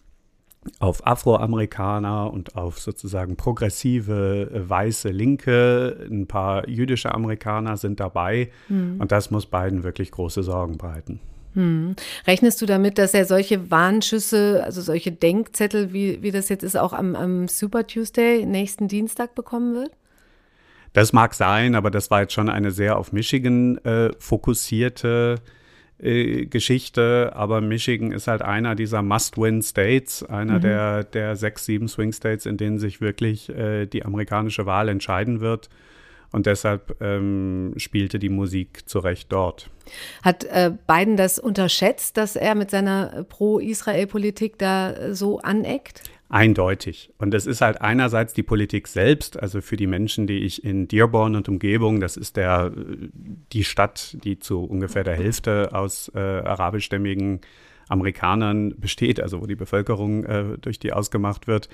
auf 0.79 1.07
Afroamerikaner 1.07 2.33
und 2.33 2.57
auf 2.57 2.79
sozusagen 2.79 3.37
progressive, 3.37 4.51
äh, 4.53 4.69
weiße 4.69 5.11
Linke. 5.11 6.07
Ein 6.11 6.27
paar 6.27 6.69
jüdische 6.69 7.15
Amerikaner 7.15 7.77
sind 7.77 8.01
dabei. 8.01 8.51
Mhm. 8.69 8.97
Und 8.99 9.13
das 9.13 9.31
muss 9.31 9.47
beiden 9.47 9.85
wirklich 9.85 10.11
große 10.11 10.43
Sorgen 10.43 10.79
bereiten. 10.79 11.21
Hm. 11.55 11.95
Rechnest 12.27 12.61
du 12.63 12.67
damit, 12.67 12.99
dass 12.99 13.15
er 13.15 13.27
solche 13.27 13.71
Warnschüsse, 13.71 14.63
also 14.65 14.83
solche 14.83 15.13
Denkzettel, 15.13 15.93
wie, 15.93 16.21
wie 16.21 16.33
das 16.33 16.49
jetzt 16.49 16.65
ist, 16.65 16.77
auch 16.77 16.93
am, 16.93 17.15
am 17.15 17.47
Super 17.47 17.87
Tuesday 17.87 18.45
nächsten 18.45 18.89
Dienstag 18.89 19.37
bekommen 19.37 19.75
wird? 19.75 19.93
Das 20.95 21.13
mag 21.13 21.35
sein, 21.35 21.75
aber 21.75 21.91
das 21.91 22.11
war 22.11 22.23
jetzt 22.23 22.33
schon 22.33 22.49
eine 22.49 22.71
sehr 22.71 22.97
auf 22.97 23.13
Michigan 23.13 23.79
äh, 23.79 24.13
fokussierte 24.19 25.41
äh, 25.99 26.47
Geschichte. 26.47 27.33
Aber 27.35 27.61
Michigan 27.61 28.13
ist 28.13 28.29
halt 28.29 28.43
einer 28.43 28.77
dieser 28.77 29.03
Must-Win-States, 29.03 30.23
einer 30.23 30.59
mhm. 30.59 30.63
der, 30.63 31.05
der 31.05 31.37
sechs, 31.37 31.67
sieben 31.67 31.89
Swing-States, 31.89 32.47
in 32.47 32.57
denen 32.57 32.79
sich 32.79 33.01
wirklich 33.01 33.49
äh, 33.49 33.87
die 33.87 34.05
amerikanische 34.05 34.67
Wahl 34.67 34.89
entscheiden 34.89 35.41
wird. 35.41 35.69
Und 36.31 36.47
deshalb 36.47 37.01
ähm, 37.01 37.75
spielte 37.77 38.19
die 38.19 38.29
Musik 38.29 38.89
zu 38.89 39.01
Recht 39.01 39.31
dort. 39.33 39.71
Hat 40.23 40.45
äh, 40.45 40.73
Biden 40.87 41.17
das 41.17 41.39
unterschätzt, 41.39 42.17
dass 42.17 42.35
er 42.37 42.55
mit 42.55 42.71
seiner 42.71 43.25
Pro-Israel-Politik 43.29 44.59
da 44.59 45.15
so 45.15 45.39
aneckt? 45.39 46.03
Eindeutig. 46.31 47.13
Und 47.19 47.35
es 47.35 47.47
ist 47.47 47.61
halt 47.61 47.81
einerseits 47.81 48.33
die 48.33 48.43
Politik 48.43 48.89
selbst, 48.89 49.41
also 49.41 49.61
für 49.61 49.77
die 49.77 49.87
Menschen, 49.87 50.27
die 50.27 50.39
ich 50.39 50.65
in 50.65 50.89
Dearborn 50.89 51.37
und 51.37 51.49
Umgebung, 51.49 52.01
das 52.01 52.17
ist 52.17 52.37
der, 52.37 52.73
die 53.53 53.63
Stadt, 53.63 54.17
die 54.25 54.39
zu 54.39 54.65
ungefähr 54.65 55.05
der 55.05 55.17
Hälfte 55.17 55.71
aus 55.73 56.11
äh, 56.15 56.19
arabischstämmigen 56.19 57.41
Amerikanern 57.89 58.75
besteht, 58.79 59.21
also 59.21 59.43
wo 59.43 59.47
die 59.47 59.55
Bevölkerung 59.55 60.25
äh, 60.25 60.59
durch 60.59 60.79
die 60.79 60.93
ausgemacht 60.93 61.47
wird. 61.47 61.69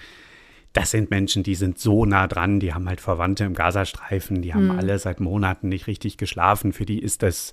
Das 0.73 0.91
sind 0.91 1.11
Menschen, 1.11 1.43
die 1.43 1.57
sind 1.57 1.79
so 1.79 2.05
nah 2.05 2.29
dran, 2.29 2.61
die 2.61 2.73
haben 2.73 2.89
halt 2.89 3.01
Verwandte 3.01 3.45
im 3.45 3.55
Gazastreifen, 3.55 4.43
die 4.43 4.55
haben 4.55 4.67
mhm. 4.67 4.79
alle 4.79 4.99
seit 4.99 5.21
Monaten 5.21 5.69
nicht 5.69 5.87
richtig 5.87 6.17
geschlafen. 6.17 6.73
Für 6.73 6.87
die 6.87 7.01
ist 7.01 7.23
das, 7.23 7.53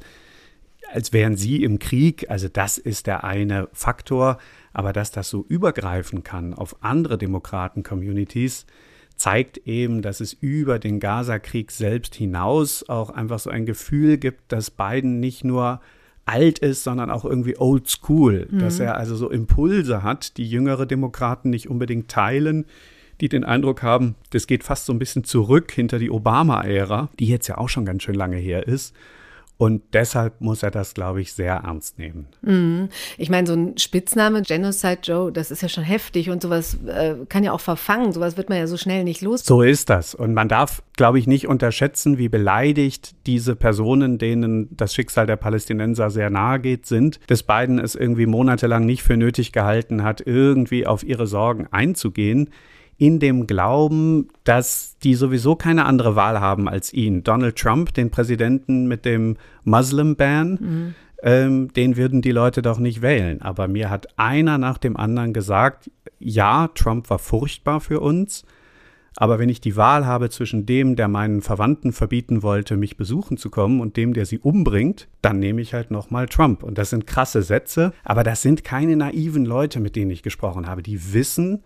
als 0.91 1.13
wären 1.13 1.35
sie 1.35 1.63
im 1.63 1.79
Krieg. 1.79 2.29
Also 2.29 2.47
das 2.47 2.77
ist 2.77 3.07
der 3.07 3.23
eine 3.23 3.69
Faktor. 3.73 4.37
Aber 4.77 4.93
dass 4.93 5.09
das 5.09 5.31
so 5.31 5.43
übergreifen 5.49 6.23
kann 6.23 6.53
auf 6.53 6.83
andere 6.83 7.17
Demokraten-Communities, 7.17 8.67
zeigt 9.15 9.57
eben, 9.65 10.03
dass 10.03 10.19
es 10.19 10.33
über 10.33 10.77
den 10.77 10.99
Gaza-Krieg 10.99 11.71
selbst 11.71 12.13
hinaus 12.13 12.87
auch 12.87 13.09
einfach 13.09 13.39
so 13.39 13.49
ein 13.49 13.65
Gefühl 13.65 14.19
gibt, 14.19 14.51
dass 14.51 14.69
Biden 14.69 15.19
nicht 15.19 15.43
nur 15.43 15.81
alt 16.25 16.59
ist, 16.59 16.83
sondern 16.83 17.09
auch 17.09 17.25
irgendwie 17.25 17.57
old 17.57 17.89
school, 17.89 18.47
mhm. 18.51 18.59
dass 18.59 18.79
er 18.79 18.97
also 18.97 19.15
so 19.15 19.31
Impulse 19.31 20.03
hat, 20.03 20.37
die 20.37 20.47
jüngere 20.47 20.85
Demokraten 20.85 21.49
nicht 21.49 21.67
unbedingt 21.67 22.11
teilen, 22.11 22.65
die 23.19 23.29
den 23.29 23.45
Eindruck 23.45 23.81
haben, 23.81 24.13
das 24.29 24.45
geht 24.45 24.63
fast 24.63 24.85
so 24.85 24.93
ein 24.93 24.99
bisschen 24.99 25.23
zurück 25.23 25.71
hinter 25.71 25.97
die 25.97 26.11
Obama-Ära, 26.11 27.09
die 27.17 27.25
jetzt 27.25 27.47
ja 27.47 27.57
auch 27.57 27.69
schon 27.69 27.85
ganz 27.85 28.03
schön 28.03 28.13
lange 28.13 28.37
her 28.37 28.67
ist. 28.67 28.95
Und 29.57 29.81
deshalb 29.93 30.39
muss 30.39 30.61
er 30.61 30.69
das, 30.69 30.93
glaube 30.93 31.19
ich, 31.21 31.33
sehr 31.33 31.55
ernst 31.55 31.97
nehmen. 31.97 32.27
Mhm. 32.43 32.89
Ich 33.17 33.29
meine, 33.29 33.47
so 33.47 33.53
ein 33.53 33.77
Spitzname, 33.77 34.43
Genocide 34.43 34.99
Joe, 35.01 35.31
das 35.31 35.49
ist 35.49 35.63
ja 35.63 35.69
schon 35.69 35.83
heftig 35.83 36.29
und 36.29 36.43
sowas 36.43 36.77
äh, 36.85 37.15
kann 37.27 37.43
ja 37.43 37.51
auch 37.53 37.59
verfangen. 37.59 38.11
Sowas 38.13 38.37
wird 38.37 38.49
man 38.49 38.59
ja 38.59 38.67
so 38.67 38.77
schnell 38.77 39.03
nicht 39.03 39.21
los. 39.21 39.43
So 39.43 39.63
ist 39.63 39.89
das. 39.89 40.13
Und 40.13 40.35
man 40.35 40.47
darf, 40.47 40.83
glaube 40.95 41.17
ich, 41.17 41.25
nicht 41.25 41.47
unterschätzen, 41.47 42.19
wie 42.19 42.29
beleidigt 42.29 43.15
diese 43.25 43.55
Personen, 43.55 44.19
denen 44.19 44.75
das 44.77 44.93
Schicksal 44.93 45.25
der 45.25 45.37
Palästinenser 45.37 46.11
sehr 46.11 46.29
nahe 46.29 46.59
geht, 46.59 46.85
sind, 46.85 47.19
dass 47.25 47.41
Biden 47.41 47.79
es 47.79 47.95
irgendwie 47.95 48.27
monatelang 48.27 48.85
nicht 48.85 49.01
für 49.01 49.17
nötig 49.17 49.53
gehalten 49.53 50.03
hat, 50.03 50.21
irgendwie 50.23 50.85
auf 50.85 51.03
ihre 51.03 51.25
Sorgen 51.25 51.67
einzugehen 51.71 52.51
in 52.97 53.19
dem 53.19 53.45
Glauben, 53.45 54.29
dass 54.43 54.97
die 55.03 55.13
sowieso 55.13 55.55
keine 55.55 55.85
andere 55.85 56.15
Wahl 56.15 56.39
haben 56.39 56.67
als 56.67 56.93
ihn. 56.93 57.23
Donald 57.23 57.55
Trump, 57.55 57.93
den 57.93 58.09
Präsidenten 58.09 58.87
mit 58.87 59.05
dem 59.05 59.37
Muslim-Ban, 59.63 60.49
mhm. 60.49 60.95
ähm, 61.21 61.73
den 61.73 61.95
würden 61.95 62.21
die 62.21 62.31
Leute 62.31 62.61
doch 62.61 62.79
nicht 62.79 63.01
wählen. 63.01 63.41
Aber 63.41 63.67
mir 63.67 63.89
hat 63.89 64.07
einer 64.17 64.57
nach 64.57 64.79
dem 64.79 64.97
anderen 64.97 65.33
gesagt, 65.33 65.91
ja, 66.19 66.69
Trump 66.73 67.09
war 67.09 67.19
furchtbar 67.19 67.81
für 67.81 67.99
uns. 67.99 68.45
Aber 69.19 69.39
wenn 69.39 69.49
ich 69.49 69.61
die 69.61 69.75
Wahl 69.75 70.05
habe 70.05 70.29
zwischen 70.29 70.67
dem, 70.67 70.95
der 70.95 71.07
meinen 71.07 71.41
Verwandten 71.41 71.91
verbieten 71.91 72.43
wollte, 72.43 72.77
mich 72.77 72.97
besuchen 72.97 73.37
zu 73.37 73.49
kommen, 73.49 73.81
und 73.81 73.97
dem, 73.97 74.13
der 74.13 74.27
sie 74.27 74.37
umbringt, 74.37 75.07
dann 75.23 75.39
nehme 75.39 75.61
ich 75.61 75.73
halt 75.73 75.89
nochmal 75.89 76.27
Trump. 76.27 76.61
Und 76.61 76.77
das 76.77 76.91
sind 76.91 77.07
krasse 77.07 77.41
Sätze, 77.41 77.93
aber 78.03 78.23
das 78.23 78.43
sind 78.43 78.63
keine 78.63 78.95
naiven 78.95 79.43
Leute, 79.45 79.79
mit 79.79 79.95
denen 79.95 80.11
ich 80.11 80.21
gesprochen 80.21 80.67
habe. 80.67 80.83
Die 80.83 81.13
wissen, 81.13 81.63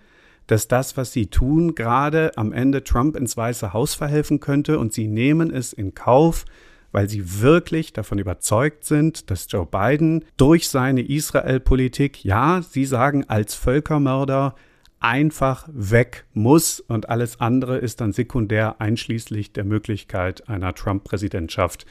dass 0.52 0.68
das, 0.68 0.98
was 0.98 1.14
sie 1.14 1.28
tun, 1.28 1.76
gerade 1.76 2.34
am 2.36 2.52
Ende 2.52 2.84
Trump 2.84 3.16
ins 3.16 3.38
Weiße 3.38 3.72
Haus 3.72 3.96
verhelfen 3.96 4.42
könnte 4.42 4.80
und 4.80 4.92
sie 4.92 5.08
nehmen 5.08 5.50
es 5.50 5.72
in 5.72 5.96
Kauf, 5.96 6.44
weil 6.92 7.08
sie 7.08 7.40
wirklich 7.40 7.94
davon 7.94 8.20
überzeugt 8.20 8.84
sind, 8.84 9.32
dass 9.32 9.48
Joe 9.50 9.66
Biden 9.66 10.26
durch 10.36 10.68
seine 10.68 11.04
Israel-Politik, 11.04 12.26
ja, 12.26 12.62
sie 12.70 12.84
sagen 12.84 13.24
als 13.30 13.56
Völkermörder, 13.56 14.56
einfach 15.00 15.70
weg 15.72 16.26
muss 16.34 16.82
und 16.82 17.08
alles 17.08 17.40
andere 17.40 17.78
ist 17.78 18.02
dann 18.02 18.12
sekundär 18.12 18.82
einschließlich 18.82 19.54
der 19.54 19.64
Möglichkeit 19.64 20.50
einer 20.50 20.76
Trump-Präsidentschaft, 20.76 21.86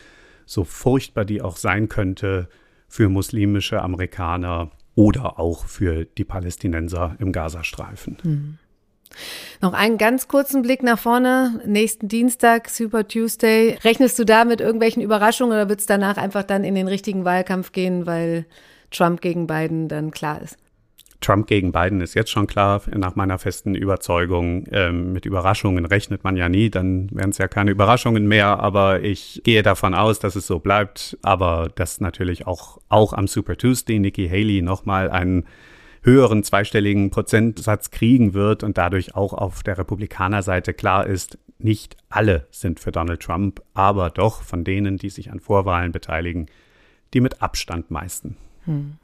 so 0.44 0.64
furchtbar 0.64 1.24
die 1.24 1.40
auch 1.40 1.56
sein 1.56 1.88
könnte 1.88 2.46
für 2.88 3.08
muslimische 3.08 3.80
Amerikaner 3.80 4.70
oder 5.00 5.40
auch 5.40 5.64
für 5.64 6.04
die 6.04 6.24
Palästinenser 6.24 7.16
im 7.18 7.32
Gazastreifen. 7.32 8.18
Mhm. 8.22 8.58
Noch 9.62 9.72
einen 9.72 9.96
ganz 9.96 10.28
kurzen 10.28 10.60
Blick 10.60 10.82
nach 10.82 10.98
vorne. 10.98 11.62
Nächsten 11.64 12.06
Dienstag, 12.06 12.68
Super 12.68 13.08
Tuesday. 13.08 13.78
Rechnest 13.82 14.18
du 14.18 14.24
da 14.24 14.44
mit 14.44 14.60
irgendwelchen 14.60 15.02
Überraschungen 15.02 15.52
oder 15.52 15.70
wird 15.70 15.80
es 15.80 15.86
danach 15.86 16.18
einfach 16.18 16.42
dann 16.42 16.64
in 16.64 16.74
den 16.74 16.86
richtigen 16.86 17.24
Wahlkampf 17.24 17.72
gehen, 17.72 18.04
weil 18.04 18.44
Trump 18.90 19.22
gegen 19.22 19.46
Biden 19.46 19.88
dann 19.88 20.10
klar 20.10 20.42
ist? 20.42 20.58
Trump 21.20 21.46
gegen 21.46 21.72
Biden 21.72 22.00
ist 22.00 22.14
jetzt 22.14 22.30
schon 22.30 22.46
klar, 22.46 22.82
nach 22.94 23.14
meiner 23.14 23.38
festen 23.38 23.74
Überzeugung. 23.74 24.64
Ähm, 24.72 25.12
mit 25.12 25.26
Überraschungen 25.26 25.84
rechnet 25.84 26.24
man 26.24 26.36
ja 26.36 26.48
nie, 26.48 26.70
dann 26.70 27.08
wären 27.12 27.30
es 27.30 27.38
ja 27.38 27.48
keine 27.48 27.70
Überraschungen 27.70 28.26
mehr, 28.26 28.60
aber 28.60 29.02
ich 29.02 29.42
gehe 29.44 29.62
davon 29.62 29.94
aus, 29.94 30.18
dass 30.18 30.36
es 30.36 30.46
so 30.46 30.58
bleibt, 30.58 31.18
aber 31.22 31.70
dass 31.74 32.00
natürlich 32.00 32.46
auch, 32.46 32.78
auch 32.88 33.12
am 33.12 33.26
Super 33.26 33.56
Tuesday 33.56 33.98
Nikki 33.98 34.28
Haley 34.28 34.62
nochmal 34.62 35.10
einen 35.10 35.46
höheren 36.02 36.42
zweistelligen 36.42 37.10
Prozentsatz 37.10 37.90
kriegen 37.90 38.32
wird 38.32 38.62
und 38.62 38.78
dadurch 38.78 39.14
auch 39.14 39.34
auf 39.34 39.62
der 39.62 39.76
Republikanerseite 39.76 40.72
klar 40.72 41.06
ist, 41.06 41.38
nicht 41.58 41.96
alle 42.08 42.46
sind 42.50 42.80
für 42.80 42.90
Donald 42.90 43.20
Trump, 43.20 43.60
aber 43.74 44.08
doch 44.08 44.42
von 44.42 44.64
denen, 44.64 44.96
die 44.96 45.10
sich 45.10 45.30
an 45.30 45.40
Vorwahlen 45.40 45.92
beteiligen, 45.92 46.46
die 47.12 47.20
mit 47.20 47.42
Abstand 47.42 47.90
meisten. 47.90 48.36
Hm. 48.64 48.94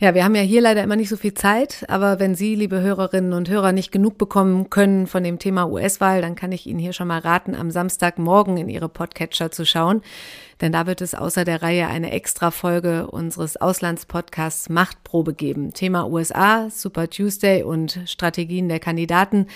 Ja, 0.00 0.14
wir 0.14 0.24
haben 0.24 0.34
ja 0.34 0.42
hier 0.42 0.60
leider 0.60 0.82
immer 0.82 0.96
nicht 0.96 1.08
so 1.08 1.16
viel 1.16 1.34
Zeit, 1.34 1.84
aber 1.88 2.18
wenn 2.18 2.34
Sie, 2.34 2.54
liebe 2.54 2.80
Hörerinnen 2.80 3.32
und 3.32 3.48
Hörer, 3.48 3.72
nicht 3.72 3.92
genug 3.92 4.18
bekommen 4.18 4.70
können 4.70 5.06
von 5.06 5.22
dem 5.22 5.38
Thema 5.38 5.68
US-Wahl, 5.68 6.22
dann 6.22 6.34
kann 6.34 6.52
ich 6.52 6.66
Ihnen 6.66 6.78
hier 6.78 6.92
schon 6.92 7.08
mal 7.08 7.20
raten, 7.20 7.54
am 7.54 7.70
Samstagmorgen 7.70 8.56
in 8.56 8.68
Ihre 8.68 8.88
Podcatcher 8.88 9.50
zu 9.50 9.64
schauen. 9.64 10.02
Denn 10.60 10.72
da 10.72 10.86
wird 10.86 11.00
es 11.00 11.14
außer 11.14 11.44
der 11.44 11.62
Reihe 11.62 11.88
eine 11.88 12.12
extra 12.12 12.50
Folge 12.50 13.06
unseres 13.06 13.56
Auslandspodcasts 13.56 14.68
Machtprobe 14.68 15.34
geben. 15.34 15.72
Thema 15.72 16.06
USA, 16.06 16.68
Super 16.70 17.08
Tuesday 17.08 17.62
und 17.62 18.00
Strategien 18.06 18.68
der 18.68 18.80
Kandidaten. 18.80 19.46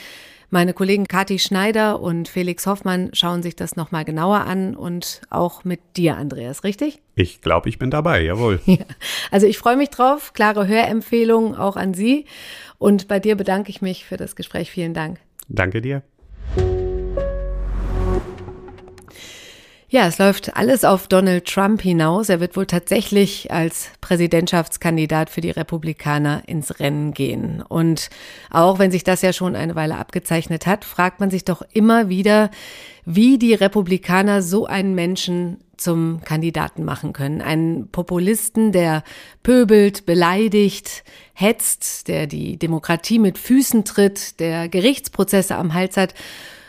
Meine 0.54 0.72
Kollegen 0.72 1.08
Kati 1.08 1.40
Schneider 1.40 2.00
und 2.00 2.28
Felix 2.28 2.64
Hoffmann 2.68 3.10
schauen 3.12 3.42
sich 3.42 3.56
das 3.56 3.74
nochmal 3.74 4.04
genauer 4.04 4.42
an 4.42 4.76
und 4.76 5.22
auch 5.28 5.64
mit 5.64 5.80
dir, 5.96 6.16
Andreas, 6.16 6.62
richtig? 6.62 7.02
Ich 7.16 7.40
glaube, 7.40 7.68
ich 7.68 7.80
bin 7.80 7.90
dabei, 7.90 8.22
jawohl. 8.22 8.60
Ja, 8.66 8.84
also 9.32 9.48
ich 9.48 9.58
freue 9.58 9.76
mich 9.76 9.90
drauf. 9.90 10.32
Klare 10.32 10.68
Hörempfehlungen 10.68 11.56
auch 11.56 11.74
an 11.74 11.92
Sie. 11.92 12.26
Und 12.78 13.08
bei 13.08 13.18
dir 13.18 13.34
bedanke 13.34 13.68
ich 13.70 13.82
mich 13.82 14.04
für 14.04 14.16
das 14.16 14.36
Gespräch. 14.36 14.70
Vielen 14.70 14.94
Dank. 14.94 15.18
Danke 15.48 15.80
dir. 15.80 16.04
Ja, 19.94 20.08
es 20.08 20.18
läuft 20.18 20.56
alles 20.56 20.84
auf 20.84 21.06
Donald 21.06 21.44
Trump 21.44 21.80
hinaus. 21.80 22.28
Er 22.28 22.40
wird 22.40 22.56
wohl 22.56 22.66
tatsächlich 22.66 23.52
als 23.52 23.90
Präsidentschaftskandidat 24.00 25.30
für 25.30 25.40
die 25.40 25.52
Republikaner 25.52 26.42
ins 26.48 26.80
Rennen 26.80 27.14
gehen. 27.14 27.62
Und 27.62 28.10
auch 28.50 28.80
wenn 28.80 28.90
sich 28.90 29.04
das 29.04 29.22
ja 29.22 29.32
schon 29.32 29.54
eine 29.54 29.76
Weile 29.76 29.96
abgezeichnet 29.96 30.66
hat, 30.66 30.84
fragt 30.84 31.20
man 31.20 31.30
sich 31.30 31.44
doch 31.44 31.62
immer 31.72 32.08
wieder, 32.08 32.50
wie 33.04 33.38
die 33.38 33.54
Republikaner 33.54 34.42
so 34.42 34.66
einen 34.66 34.96
Menschen 34.96 35.58
zum 35.76 36.22
Kandidaten 36.24 36.82
machen 36.82 37.12
können. 37.12 37.40
Einen 37.40 37.86
Populisten, 37.86 38.72
der 38.72 39.04
pöbelt, 39.44 40.06
beleidigt, 40.06 41.04
hetzt, 41.34 42.08
der 42.08 42.26
die 42.26 42.56
Demokratie 42.56 43.20
mit 43.20 43.38
Füßen 43.38 43.84
tritt, 43.84 44.40
der 44.40 44.68
Gerichtsprozesse 44.68 45.54
am 45.54 45.72
Hals 45.72 45.96
hat 45.96 46.14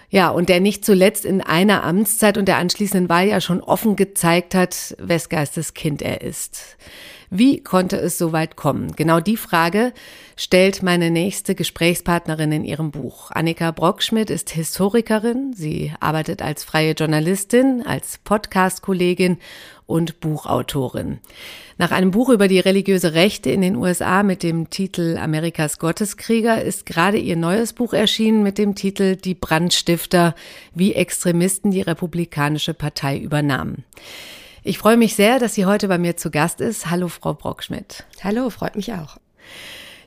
ja, 0.10 0.30
und 0.30 0.50
der 0.50 0.60
nicht 0.60 0.86
zuletzt 0.86 1.26
in 1.26 1.42
einer 1.42 1.84
Amtszeit 1.84 2.38
und 2.38 2.48
der 2.48 2.58
anschließenden 2.58 3.10
Wahl 3.10 3.28
ja 3.28 3.42
schon 3.42 3.62
offen 3.62 3.96
gezeigt 3.96 4.56
hat, 4.56 4.96
wes 5.00 5.30
Geistes 5.30 5.74
Kind 5.74 6.02
er 6.02 6.22
ist. 6.22 6.78
Wie 7.30 7.62
konnte 7.62 7.98
es 7.98 8.18
so 8.18 8.32
weit 8.32 8.56
kommen? 8.56 8.96
Genau 8.96 9.20
die 9.20 9.38
Frage 9.38 9.94
stellt 10.36 10.84
meine 10.84 11.10
nächste 11.10 11.56
Gesprächspartnerin 11.56 12.52
in 12.52 12.64
ihrem 12.64 12.92
Buch. 12.92 13.32
Annika 13.32 13.72
Brockschmidt 13.72 14.30
ist 14.30 14.52
Historikerin. 14.52 15.54
Sie 15.54 15.92
arbeitet 16.00 16.42
als 16.42 16.64
freie 16.64 16.92
Journalistin, 16.94 17.84
als 17.86 18.20
Podcast-Kollegin 18.20 19.38
und 19.88 20.20
Buchautorin. 20.20 21.20
Nach 21.78 21.92
einem 21.92 22.12
Buch 22.12 22.30
über 22.30 22.48
die 22.48 22.60
religiöse 22.60 23.14
Rechte 23.14 23.50
in 23.50 23.62
den 23.62 23.76
USA 23.76 24.24
mit 24.24 24.44
dem 24.44 24.70
Titel 24.70 25.18
Amerikas 25.18 25.78
Gotteskrieger 25.78 26.62
ist 26.62 26.86
gerade 26.86 27.18
ihr 27.18 27.36
neues 27.36 27.74
Buch 27.74 27.94
erschienen 27.94 28.44
mit 28.44 28.58
dem 28.58 28.76
Titel 28.76 29.16
Die 29.16 29.36
Brandstifter, 29.36 30.36
wie 30.74 30.94
Extremisten 30.94 31.72
die 31.72 31.82
Republikanische 31.82 32.74
Partei 32.74 33.18
übernahmen. 33.18 33.84
Ich 34.68 34.80
freue 34.80 34.98
mich 34.98 35.14
sehr, 35.14 35.38
dass 35.38 35.54
sie 35.54 35.68
heute 35.68 35.88
bei 35.88 36.00
mir 36.00 36.18
zu 36.18 36.32
Gast 36.32 36.60
ist. 36.60 36.90
Hallo, 36.90 37.08
Frau 37.08 37.36
Brockschmidt. 37.36 38.04
Hallo, 38.24 38.50
freut 38.50 38.76
mich 38.76 38.94
auch. 38.94 39.18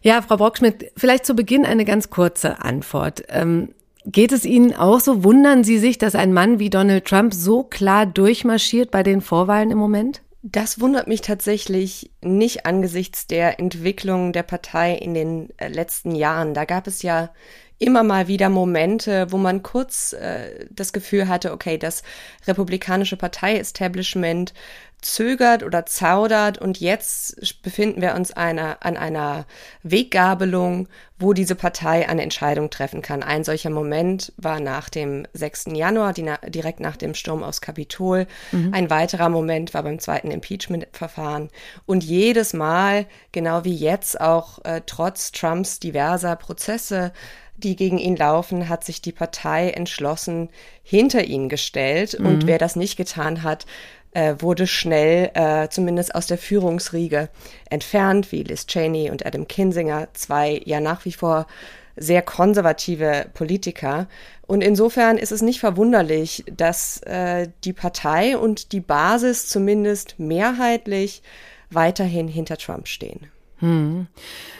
Ja, 0.02 0.20
Frau 0.20 0.36
Brockschmidt, 0.36 0.90
vielleicht 0.96 1.24
zu 1.24 1.34
Beginn 1.34 1.64
eine 1.64 1.84
ganz 1.84 2.10
kurze 2.10 2.60
Antwort. 2.60 3.22
Ähm, 3.28 3.72
Geht 4.04 4.32
es 4.32 4.44
Ihnen 4.44 4.74
auch 4.74 4.98
so? 4.98 5.22
Wundern 5.22 5.62
Sie 5.62 5.78
sich, 5.78 5.96
dass 5.96 6.16
ein 6.16 6.32
Mann 6.32 6.58
wie 6.58 6.70
Donald 6.70 7.04
Trump 7.04 7.34
so 7.34 7.62
klar 7.62 8.04
durchmarschiert 8.04 8.90
bei 8.90 9.04
den 9.04 9.20
Vorwahlen 9.20 9.70
im 9.70 9.78
Moment? 9.78 10.22
Das 10.42 10.80
wundert 10.80 11.06
mich 11.06 11.20
tatsächlich 11.20 12.10
nicht 12.20 12.66
angesichts 12.66 13.28
der 13.28 13.60
Entwicklung 13.60 14.32
der 14.32 14.42
Partei 14.42 14.94
in 14.94 15.14
den 15.14 15.50
äh, 15.58 15.68
letzten 15.68 16.16
Jahren. 16.16 16.52
Da 16.54 16.64
gab 16.64 16.88
es 16.88 17.02
ja 17.02 17.30
immer 17.78 18.02
mal 18.02 18.28
wieder 18.28 18.48
Momente, 18.48 19.30
wo 19.30 19.38
man 19.38 19.62
kurz 19.62 20.12
äh, 20.12 20.66
das 20.70 20.92
Gefühl 20.92 21.28
hatte, 21.28 21.52
okay, 21.52 21.78
das 21.78 22.02
republikanische 22.46 23.16
Partei-Establishment 23.16 24.52
zögert 25.00 25.62
oder 25.62 25.86
zaudert 25.86 26.58
und 26.58 26.80
jetzt 26.80 27.62
befinden 27.62 28.02
wir 28.02 28.16
uns 28.16 28.32
einer, 28.32 28.78
an 28.80 28.96
einer 28.96 29.46
Weggabelung, 29.84 30.88
wo 31.20 31.32
diese 31.32 31.54
Partei 31.54 32.08
eine 32.08 32.22
Entscheidung 32.22 32.68
treffen 32.68 33.00
kann. 33.00 33.22
Ein 33.22 33.44
solcher 33.44 33.70
Moment 33.70 34.32
war 34.36 34.58
nach 34.58 34.88
dem 34.88 35.26
6. 35.34 35.66
Januar, 35.74 36.12
die, 36.14 36.28
direkt 36.48 36.80
nach 36.80 36.96
dem 36.96 37.14
Sturm 37.14 37.44
aufs 37.44 37.60
Kapitol. 37.60 38.26
Mhm. 38.50 38.74
Ein 38.74 38.90
weiterer 38.90 39.28
Moment 39.28 39.72
war 39.72 39.84
beim 39.84 40.00
zweiten 40.00 40.32
Impeachment-Verfahren. 40.32 41.48
Und 41.86 42.02
jedes 42.02 42.52
Mal, 42.52 43.06
genau 43.30 43.64
wie 43.64 43.76
jetzt 43.76 44.20
auch 44.20 44.64
äh, 44.64 44.82
trotz 44.84 45.30
Trumps 45.30 45.78
diverser 45.78 46.34
Prozesse, 46.34 47.12
die 47.64 47.76
gegen 47.76 47.98
ihn 47.98 48.16
laufen, 48.16 48.68
hat 48.68 48.84
sich 48.84 49.02
die 49.02 49.12
Partei 49.12 49.70
entschlossen 49.70 50.48
hinter 50.82 51.24
ihn 51.24 51.48
gestellt. 51.48 52.18
Mhm. 52.18 52.26
Und 52.26 52.46
wer 52.46 52.58
das 52.58 52.76
nicht 52.76 52.96
getan 52.96 53.42
hat, 53.42 53.66
äh, 54.12 54.36
wurde 54.38 54.66
schnell 54.66 55.30
äh, 55.34 55.68
zumindest 55.68 56.14
aus 56.14 56.26
der 56.26 56.38
Führungsriege 56.38 57.28
entfernt, 57.70 58.32
wie 58.32 58.42
Liz 58.42 58.66
Cheney 58.66 59.10
und 59.10 59.26
Adam 59.26 59.46
Kinsinger, 59.46 60.08
zwei 60.14 60.60
ja 60.64 60.80
nach 60.80 61.04
wie 61.04 61.12
vor 61.12 61.46
sehr 61.96 62.22
konservative 62.22 63.26
Politiker. 63.34 64.08
Und 64.46 64.62
insofern 64.62 65.18
ist 65.18 65.32
es 65.32 65.42
nicht 65.42 65.60
verwunderlich, 65.60 66.44
dass 66.50 67.02
äh, 67.02 67.48
die 67.64 67.72
Partei 67.72 68.38
und 68.38 68.72
die 68.72 68.80
Basis 68.80 69.48
zumindest 69.48 70.18
mehrheitlich 70.18 71.22
weiterhin 71.70 72.28
hinter 72.28 72.56
Trump 72.56 72.88
stehen. 72.88 73.30
Hm. 73.60 74.06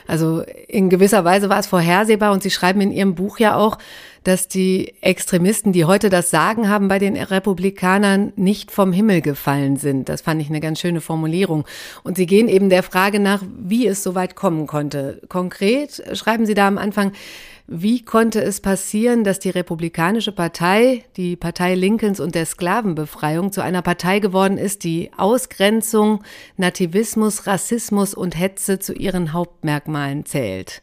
Also 0.07 0.43
in 0.69 0.89
gewisser 0.89 1.25
Weise 1.25 1.49
war 1.49 1.59
es 1.59 1.67
vorhersehbar 1.67 2.33
und 2.33 2.43
Sie 2.43 2.51
schreiben 2.51 2.81
in 2.81 2.91
Ihrem 2.91 3.15
Buch 3.15 3.39
ja 3.39 3.57
auch, 3.57 3.79
dass 4.25 4.49
die 4.49 4.95
Extremisten, 5.01 5.73
die 5.73 5.85
heute 5.85 6.11
das 6.11 6.31
Sagen 6.31 6.69
haben 6.69 6.89
bei 6.89 6.99
den 6.99 7.17
Republikanern, 7.17 8.33
nicht 8.37 8.71
vom 8.71 8.93
Himmel 8.93 9.21
gefallen 9.21 9.77
sind. 9.77 10.09
Das 10.09 10.23
fand 10.23 10.41
ich 10.41 10.49
eine 10.49 10.61
ganz 10.61 10.81
schöne 10.81 11.01
Formulierung. 11.01 11.65
Und 12.03 12.17
Sie 12.17 12.27
gehen 12.27 12.49
eben 12.49 12.69
der 12.69 12.83
Frage 12.83 13.21
nach, 13.21 13.43
wie 13.59 13.87
es 13.87 14.03
so 14.03 14.15
weit 14.15 14.35
kommen 14.35 14.67
konnte. 14.67 15.21
Konkret 15.29 16.03
schreiben 16.17 16.47
Sie 16.47 16.55
da 16.55 16.67
am 16.67 16.79
Anfang, 16.79 17.13
wie 17.71 18.03
konnte 18.03 18.43
es 18.43 18.61
passieren, 18.63 19.25
dass 19.25 19.41
die 19.41 19.51
Republikanische 19.51 20.33
Partei, 20.33 21.05
die 21.19 21.37
Partei 21.37 21.75
Lincolns 21.75 22.19
und 22.19 22.35
der 22.35 22.47
Sklavenbefreiung, 22.47 23.53
zu 23.53 23.61
einer 23.63 23.83
Partei 23.83 24.21
geworden 24.21 24.57
ist, 24.57 24.85
die 24.85 25.11
Ausgrenzung, 25.15 26.25
Nativismus, 26.57 27.47
Rassismus 27.47 28.15
und 28.15 28.39
Hetze 28.39 28.79
zu 28.79 28.95
ihren 28.95 29.35
Hauptmerkmalen 29.35 30.25
zählt? 30.25 30.81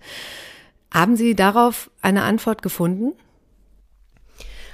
Haben 0.93 1.15
Sie 1.15 1.33
darauf 1.33 1.89
eine 2.03 2.21
Antwort 2.21 2.61
gefunden? 2.61 3.13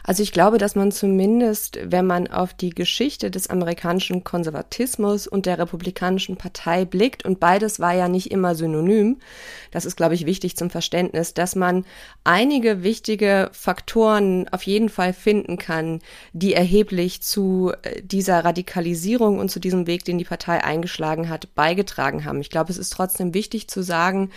Also 0.03 0.24
ich 0.24 0.31
glaube, 0.31 0.58
dass 0.58 0.75
man 0.75 0.91
zumindest, 0.91 1.79
wenn 1.84 2.05
man 2.05 2.27
auf 2.27 2.53
die 2.53 2.72
Geschichte 2.72 3.29
des 3.29 3.50
amerikanischen 3.50 4.24
Konservatismus 4.24 5.27
und 5.27 5.46
der 5.46 5.60
Republikanischen 5.60 6.38
Partei 6.38 6.86
blickt, 6.86 7.25
und 7.25 7.39
beides 7.39 7.79
war 7.79 7.93
ja 7.93 8.08
nicht 8.08 8.31
immer 8.31 8.55
synonym, 8.55 9.17
das 9.72 9.86
ist, 9.86 9.96
glaube 9.96 10.15
ich, 10.15 10.25
wichtig 10.25 10.58
zum 10.58 10.70
Verständnis, 10.70 11.34
dass 11.34 11.55
man 11.55 11.86
einige 12.24 12.84
wichtige 12.84 13.50
Faktoren 13.53 14.48
auf 14.50 14.63
jeden 14.63 14.89
Fall 14.89 15.13
finden 15.13 15.58
kann, 15.58 16.00
die 16.34 16.53
erheblich 16.53 17.22
zu 17.22 17.72
äh, 17.84 18.01
dieser 18.01 18.43
Radikalisierung 18.43 19.39
und 19.39 19.50
zu 19.50 19.60
diesem 19.60 19.88
Weg, 19.88 20.05
den 20.05 20.17
die 20.17 20.25
Partei 20.25 20.63
eingeschlagen 20.63 21.29
hat, 21.29 21.53
beigetragen 21.55 22.25
haben. 22.25 22.41
Ich 22.41 22.50
glaube, 22.50 22.72
es 22.72 22.77
ist 22.77 22.91
trotzdem 22.91 23.34
wichtig 23.34 23.67
zu 23.67 23.81
sagen, 23.81 24.31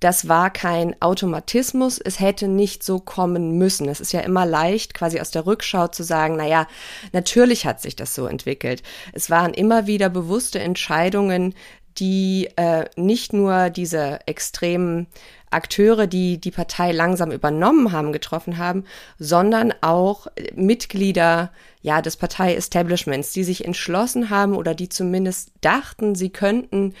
das 0.00 0.28
war 0.28 0.50
kein 0.50 1.00
Automatismus, 1.02 1.98
es 1.98 2.20
hätte 2.20 2.46
nicht 2.46 2.82
so 2.82 3.00
kommen 3.00 3.58
müssen. 3.58 3.88
Es 3.88 4.00
ist 4.00 4.12
ja 4.12 4.20
immer 4.20 4.46
leicht, 4.46 4.94
quasi 4.94 5.20
aus 5.20 5.30
der 5.30 5.46
Rückschau 5.46 5.88
zu 5.88 6.02
sagen, 6.02 6.36
na 6.36 6.46
ja, 6.46 6.66
natürlich 7.12 7.66
hat 7.66 7.80
sich 7.80 7.96
das 7.96 8.14
so 8.14 8.26
entwickelt. 8.26 8.82
Es 9.12 9.28
waren 9.28 9.54
immer 9.54 9.86
wieder 9.86 10.08
bewusste 10.08 10.60
Entscheidungen, 10.60 11.54
die 11.98 12.48
äh, 12.56 12.84
nicht 12.96 13.32
nur 13.32 13.70
diese 13.70 14.20
extremen 14.26 15.08
Akteure, 15.50 16.06
die 16.06 16.38
die 16.38 16.50
Partei 16.50 16.92
langsam 16.92 17.30
übernommen 17.30 17.92
haben, 17.92 18.12
getroffen 18.12 18.58
haben, 18.58 18.84
sondern 19.18 19.72
auch 19.80 20.26
Mitglieder 20.54 21.50
ja 21.80 22.02
des 22.02 22.16
Partei-Establishments, 22.16 23.32
die 23.32 23.44
sich 23.44 23.64
entschlossen 23.64 24.30
haben 24.30 24.54
oder 24.54 24.74
die 24.74 24.88
zumindest 24.88 25.52
dachten, 25.60 26.14
sie 26.14 26.30
könnten 26.30 26.94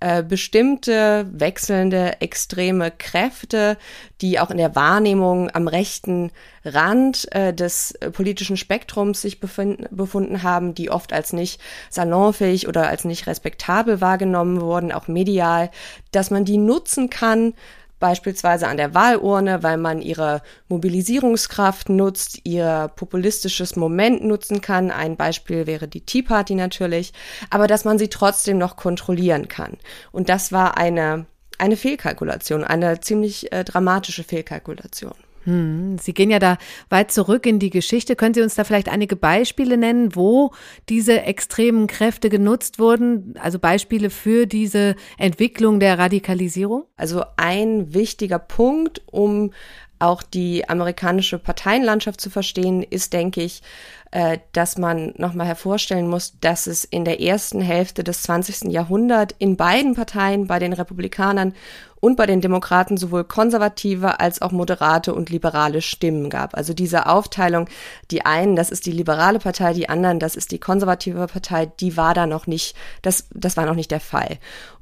äh, 0.00 0.22
bestimmte 0.22 1.26
wechselnde 1.32 2.20
extreme 2.20 2.90
Kräfte, 2.90 3.78
die 4.20 4.40
auch 4.40 4.50
in 4.50 4.58
der 4.58 4.74
Wahrnehmung 4.74 5.50
am 5.54 5.68
rechten 5.68 6.30
Rand 6.64 7.32
äh, 7.32 7.54
des 7.54 7.94
politischen 8.12 8.56
Spektrums 8.56 9.22
sich 9.22 9.38
befinden, 9.38 9.86
befunden 9.90 10.42
haben, 10.42 10.74
die 10.74 10.90
oft 10.90 11.12
als 11.12 11.32
nicht 11.32 11.60
salonfähig 11.88 12.66
oder 12.66 12.88
als 12.88 13.04
nicht 13.04 13.26
respektabel 13.26 14.00
wahrgenommen 14.00 14.60
wurden, 14.60 14.92
auch 14.92 15.06
medial, 15.06 15.70
dass 16.10 16.30
man 16.30 16.44
die 16.44 16.58
nutzen 16.58 17.08
kann, 17.08 17.54
beispielsweise 17.98 18.68
an 18.68 18.76
der 18.76 18.94
Wahlurne, 18.94 19.62
weil 19.62 19.76
man 19.76 20.02
ihre 20.02 20.42
Mobilisierungskraft 20.68 21.88
nutzt, 21.88 22.40
ihr 22.44 22.90
populistisches 22.96 23.76
Moment 23.76 24.24
nutzen 24.24 24.60
kann. 24.60 24.90
Ein 24.90 25.16
Beispiel 25.16 25.66
wäre 25.66 25.88
die 25.88 26.02
Tea 26.02 26.22
Party 26.22 26.54
natürlich, 26.54 27.12
aber 27.50 27.66
dass 27.66 27.84
man 27.84 27.98
sie 27.98 28.08
trotzdem 28.08 28.58
noch 28.58 28.76
kontrollieren 28.76 29.48
kann. 29.48 29.78
Und 30.12 30.28
das 30.28 30.52
war 30.52 30.76
eine, 30.76 31.26
eine 31.58 31.76
Fehlkalkulation, 31.76 32.64
eine 32.64 33.00
ziemlich 33.00 33.52
äh, 33.52 33.64
dramatische 33.64 34.24
Fehlkalkulation. 34.24 35.14
Hm, 35.44 35.98
Sie 35.98 36.14
gehen 36.14 36.30
ja 36.30 36.38
da 36.38 36.58
weit 36.88 37.10
zurück 37.10 37.46
in 37.46 37.58
die 37.58 37.70
Geschichte. 37.70 38.16
Können 38.16 38.34
Sie 38.34 38.42
uns 38.42 38.54
da 38.54 38.64
vielleicht 38.64 38.88
einige 38.88 39.16
Beispiele 39.16 39.76
nennen, 39.76 40.16
wo 40.16 40.52
diese 40.88 41.22
extremen 41.22 41.86
Kräfte 41.86 42.30
genutzt 42.30 42.78
wurden? 42.78 43.34
Also 43.38 43.58
Beispiele 43.58 44.10
für 44.10 44.46
diese 44.46 44.96
Entwicklung 45.18 45.80
der 45.80 45.98
Radikalisierung? 45.98 46.84
Also 46.96 47.24
ein 47.36 47.94
wichtiger 47.94 48.38
Punkt, 48.38 49.02
um 49.06 49.52
auch 49.98 50.22
die 50.22 50.68
amerikanische 50.68 51.38
Parteienlandschaft 51.38 52.20
zu 52.20 52.30
verstehen, 52.30 52.82
ist, 52.82 53.12
denke 53.12 53.42
ich, 53.42 53.62
äh, 54.10 54.38
dass 54.52 54.78
man 54.78 55.12
nochmal 55.16 55.46
hervorstellen 55.46 56.08
muss, 56.08 56.38
dass 56.40 56.66
es 56.66 56.84
in 56.84 57.04
der 57.04 57.20
ersten 57.20 57.60
Hälfte 57.60 58.04
des 58.04 58.22
20. 58.22 58.70
Jahrhunderts 58.70 59.34
in 59.38 59.56
beiden 59.56 59.94
Parteien, 59.94 60.46
bei 60.46 60.58
den 60.58 60.72
Republikanern 60.72 61.54
und 62.04 62.16
bei 62.16 62.26
den 62.26 62.40
Demokraten 62.40 62.96
sowohl 62.96 63.24
konservative 63.24 64.20
als 64.20 64.42
auch 64.42 64.52
moderate 64.52 65.14
und 65.14 65.30
liberale 65.30 65.80
Stimmen 65.80 66.28
gab. 66.28 66.54
Also 66.54 66.74
diese 66.74 67.06
Aufteilung, 67.06 67.68
die 68.10 68.26
einen, 68.26 68.56
das 68.56 68.70
ist 68.70 68.86
die 68.86 68.92
liberale 68.92 69.38
Partei, 69.38 69.72
die 69.72 69.88
anderen, 69.88 70.20
das 70.20 70.36
ist 70.36 70.52
die 70.52 70.58
konservative 70.58 71.26
Partei, 71.26 71.66
die 71.66 71.96
war 71.96 72.14
da 72.14 72.26
noch 72.26 72.46
nicht, 72.46 72.76
das, 73.02 73.26
das 73.32 73.56
war 73.56 73.64
noch 73.64 73.74
nicht 73.74 73.90
der 73.90 74.00
Fall. 74.00 74.38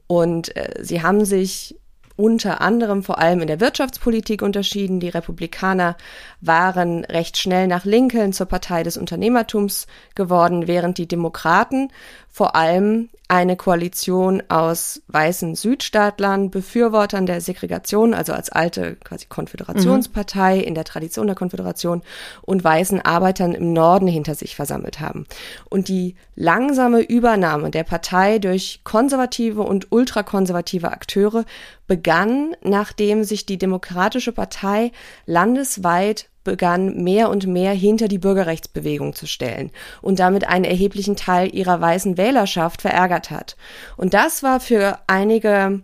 Und 0.08 0.54
äh, 0.56 0.74
sie 0.82 1.02
haben 1.02 1.24
sich 1.24 1.76
unter 2.22 2.60
anderem 2.60 3.02
vor 3.02 3.18
allem 3.18 3.40
in 3.40 3.48
der 3.48 3.58
Wirtschaftspolitik 3.58 4.42
unterschieden. 4.42 5.00
Die 5.00 5.08
Republikaner 5.08 5.96
waren 6.40 7.04
recht 7.04 7.36
schnell 7.36 7.66
nach 7.66 7.84
Lincoln 7.84 8.32
zur 8.32 8.46
Partei 8.46 8.84
des 8.84 8.96
Unternehmertums 8.96 9.88
geworden, 10.14 10.68
während 10.68 10.98
die 10.98 11.08
Demokraten 11.08 11.88
vor 12.32 12.56
allem 12.56 13.10
eine 13.28 13.56
Koalition 13.56 14.42
aus 14.48 15.02
weißen 15.08 15.54
Südstaatlern, 15.54 16.50
Befürwortern 16.50 17.26
der 17.26 17.40
Segregation, 17.40 18.14
also 18.14 18.32
als 18.32 18.50
alte 18.50 18.96
quasi 18.96 19.26
Konföderationspartei 19.26 20.56
mhm. 20.56 20.62
in 20.62 20.74
der 20.74 20.84
Tradition 20.84 21.26
der 21.26 21.36
Konföderation 21.36 22.02
und 22.42 22.64
weißen 22.64 23.00
Arbeitern 23.00 23.52
im 23.52 23.72
Norden 23.72 24.06
hinter 24.06 24.34
sich 24.34 24.56
versammelt 24.56 25.00
haben. 25.00 25.26
Und 25.68 25.88
die 25.88 26.16
langsame 26.34 27.00
Übernahme 27.00 27.70
der 27.70 27.84
Partei 27.84 28.38
durch 28.38 28.80
konservative 28.82 29.62
und 29.62 29.92
ultrakonservative 29.92 30.90
Akteure 30.90 31.44
begann, 31.86 32.54
nachdem 32.62 33.24
sich 33.24 33.46
die 33.46 33.58
Demokratische 33.58 34.32
Partei 34.32 34.92
landesweit 35.26 36.28
begann 36.44 37.02
mehr 37.02 37.30
und 37.30 37.46
mehr 37.46 37.72
hinter 37.72 38.08
die 38.08 38.18
Bürgerrechtsbewegung 38.18 39.14
zu 39.14 39.26
stellen 39.26 39.70
und 40.00 40.18
damit 40.18 40.48
einen 40.48 40.64
erheblichen 40.64 41.16
Teil 41.16 41.54
ihrer 41.54 41.80
weißen 41.80 42.16
Wählerschaft 42.16 42.82
verärgert 42.82 43.30
hat. 43.30 43.56
Und 43.96 44.14
das 44.14 44.42
war 44.42 44.60
für 44.60 44.98
einige 45.06 45.82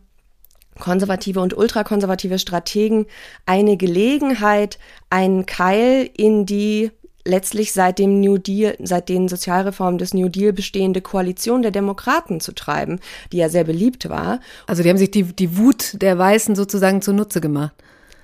konservative 0.79 1.41
und 1.41 1.57
ultrakonservative 1.57 2.39
Strategen 2.39 3.07
eine 3.47 3.77
Gelegenheit, 3.77 4.79
einen 5.11 5.47
Keil 5.47 6.09
in 6.17 6.47
die 6.47 6.91
letztlich 7.25 7.73
seit 7.73 7.99
dem 7.99 8.21
New 8.21 8.39
Deal, 8.39 8.77
seit 8.83 9.09
den 9.09 9.29
Sozialreformen 9.29 9.99
des 9.99 10.15
New 10.15 10.29
Deal 10.29 10.53
bestehende 10.53 11.01
Koalition 11.01 11.63
der 11.63 11.71
Demokraten 11.71 12.41
zu 12.41 12.53
treiben, 12.53 13.01
die 13.33 13.37
ja 13.37 13.49
sehr 13.49 13.65
beliebt 13.65 14.09
war. 14.09 14.41
Also 14.67 14.83
die 14.83 14.89
haben 14.89 14.97
sich 14.97 15.11
die, 15.11 15.25
die 15.25 15.57
Wut 15.59 16.01
der 16.01 16.19
Weißen 16.19 16.57
sozusagen 16.57 17.03
zunutze 17.03 17.41
gemacht. 17.41 17.75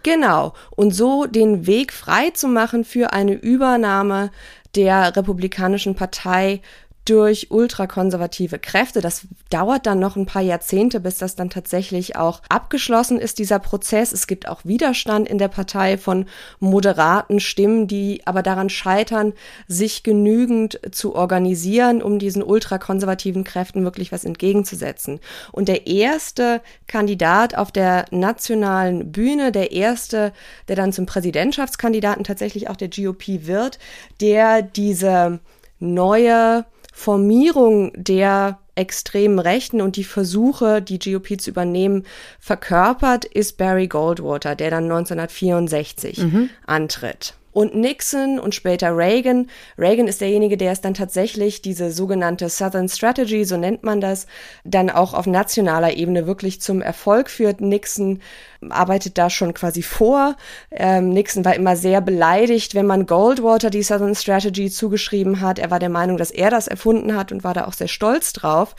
Genau. 0.05 0.53
Und 0.71 0.93
so 0.93 1.25
den 1.25 1.67
Weg 1.67 1.93
frei 1.93 2.31
zu 2.31 2.47
machen 2.47 2.85
für 2.85 3.13
eine 3.13 3.33
Übernahme 3.33 4.31
der 4.77 5.17
Republikanischen 5.17 5.95
Partei 5.95 6.61
durch 7.05 7.51
ultrakonservative 7.51 8.59
Kräfte. 8.59 9.01
Das 9.01 9.27
dauert 9.51 9.87
dann 9.87 9.99
noch 9.99 10.17
ein 10.17 10.27
paar 10.27 10.43
Jahrzehnte, 10.43 11.01
bis 11.01 11.19
das 11.19 11.37
dann 11.37 11.51
tatsächlich 11.51 12.17
auch 12.17 12.41
abgeschlossen 12.49 13.19
ist, 13.19 13.39
dieser 13.39 13.59
Prozess. 13.59 14.13
Es 14.13 14.27
gibt 14.27 14.49
auch 14.49 14.65
Widerstand 14.65 15.29
in 15.29 15.39
der 15.39 15.49
Partei 15.49 15.99
von 15.99 16.27
moderaten 16.61 17.41
Stimmen, 17.41 17.87
die 17.87 18.23
aber 18.25 18.43
daran 18.43 18.71
scheitern, 18.71 19.35
sich 19.69 20.03
genügend 20.03 20.81
zu 20.93 21.15
organisieren, 21.15 22.03
um 22.03 22.19
diesen 22.19 22.43
ultrakonservativen 22.43 23.45
Kräften 23.45 23.85
wirklich 23.85 24.11
was 24.11 24.25
entgegenzusetzen. 24.25 25.21
Und 25.53 25.69
der 25.69 25.87
erste 25.87 26.63
Kandidat 26.87 27.57
auf 27.57 27.71
der 27.71 28.07
nationalen 28.11 29.13
Bühne, 29.13 29.53
der 29.53 29.73
erste, 29.73 30.33
der 30.69 30.77
dann 30.77 30.93
zum 30.93 31.05
Präsidentschaftskandidaten 31.05 32.25
tatsächlich 32.25 32.69
auch 32.71 32.77
der 32.77 32.89
GOP 32.89 33.47
wird, 33.47 33.79
der 34.21 34.63
diese 34.63 35.41
neue 35.81 36.65
Formierung 36.97 37.93
der 37.97 38.61
extremen 38.77 39.41
Rechten 39.41 39.81
und 39.81 39.97
die 39.97 40.05
Versuche, 40.05 40.81
die 40.81 40.99
GOP 40.99 41.41
zu 41.41 41.51
übernehmen, 41.51 42.05
verkörpert, 42.39 43.25
ist 43.25 43.59
Barry 43.59 43.89
Goldwater, 43.89 44.55
der 44.55 44.71
dann 44.71 44.85
1964 44.85 46.19
mhm. 46.19 46.51
antritt 46.67 47.35
und 47.55 47.75
Nixon 47.75 48.39
und 48.39 48.55
später 48.55 48.97
Reagan. 48.97 49.49
Reagan 49.79 50.09
ist 50.09 50.21
derjenige, 50.21 50.57
der 50.57 50.73
es 50.73 50.81
dann 50.81 50.93
tatsächlich 50.93 51.63
diese 51.63 51.93
sogenannte 51.93 52.49
Southern 52.49 52.89
Strategy, 52.89 53.45
so 53.45 53.57
nennt 53.57 53.85
man 53.85 54.01
das, 54.01 54.27
dann 54.65 54.91
auch 54.91 55.15
auf 55.15 55.27
nationaler 55.27 55.97
Ebene 55.97 56.27
wirklich 56.27 56.61
zum 56.61 56.83
Erfolg 56.83 57.31
führt. 57.31 57.61
Nixon 57.61 58.21
arbeitet 58.69 59.19
da 59.19 59.31
schon 59.31 59.55
quasi 59.55 59.83
vor. 59.83 60.37
Ähm, 60.73 61.11
Nixon 61.11 61.45
war 61.45 61.55
immer 61.55 61.77
sehr 61.77 62.01
beleidigt, 62.01 62.75
wenn 62.75 62.87
man 62.87 63.07
Goldwater 63.07 63.71
die 63.71 63.83
Southern 63.83 64.17
Strategy 64.17 64.69
zugeschrieben 64.69 65.41
hat. 65.41 65.61
Er 65.61 65.71
war 65.71 65.79
der 65.79 65.91
Meinung, 65.91 66.17
dass 66.17 66.33
er 66.33 66.51
das 66.51 66.67
erfunden 66.67 67.17
hat 67.17 67.31
und 67.31 67.45
war 67.45 67.55
da 67.55 67.67
auch 67.67 67.73
sehr 67.73 67.89
stolz 67.89 68.33
drauf. 68.33 68.75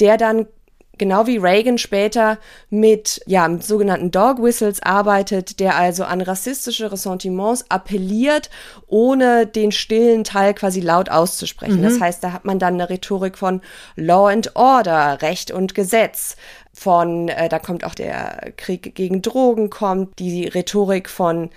Der 0.00 0.16
dann 0.16 0.46
genau 0.98 1.26
wie 1.26 1.36
Reagan 1.36 1.78
später 1.78 2.38
mit 2.70 3.20
ja, 3.26 3.46
mit 3.48 3.64
sogenannten 3.64 4.10
Dog 4.10 4.42
Whistles 4.42 4.82
arbeitet, 4.82 5.60
der 5.60 5.76
also 5.76 6.04
an 6.04 6.20
rassistische 6.20 6.90
Ressentiments 6.90 7.64
appelliert, 7.68 8.50
ohne 8.86 9.46
den 9.46 9.72
stillen 9.72 10.24
Teil 10.24 10.54
quasi 10.54 10.80
laut 10.80 11.08
auszusprechen. 11.08 11.78
Mhm. 11.78 11.84
Das 11.84 12.00
heißt, 12.00 12.22
da 12.22 12.32
hat 12.32 12.44
man 12.44 12.58
dann 12.58 12.74
eine 12.74 12.90
Rhetorik 12.90 13.38
von 13.38 13.60
Law 13.96 14.28
and 14.28 14.56
Order, 14.56 15.22
Recht 15.22 15.50
und 15.50 15.74
Gesetz, 15.74 16.36
von, 16.76 17.28
äh, 17.28 17.48
da 17.48 17.58
kommt 17.58 17.84
auch 17.84 17.94
der 17.94 18.52
Krieg 18.56 18.94
gegen 18.94 19.22
Drogen, 19.22 19.70
kommt 19.70 20.18
die 20.18 20.46
Rhetorik 20.46 21.08
von 21.08 21.48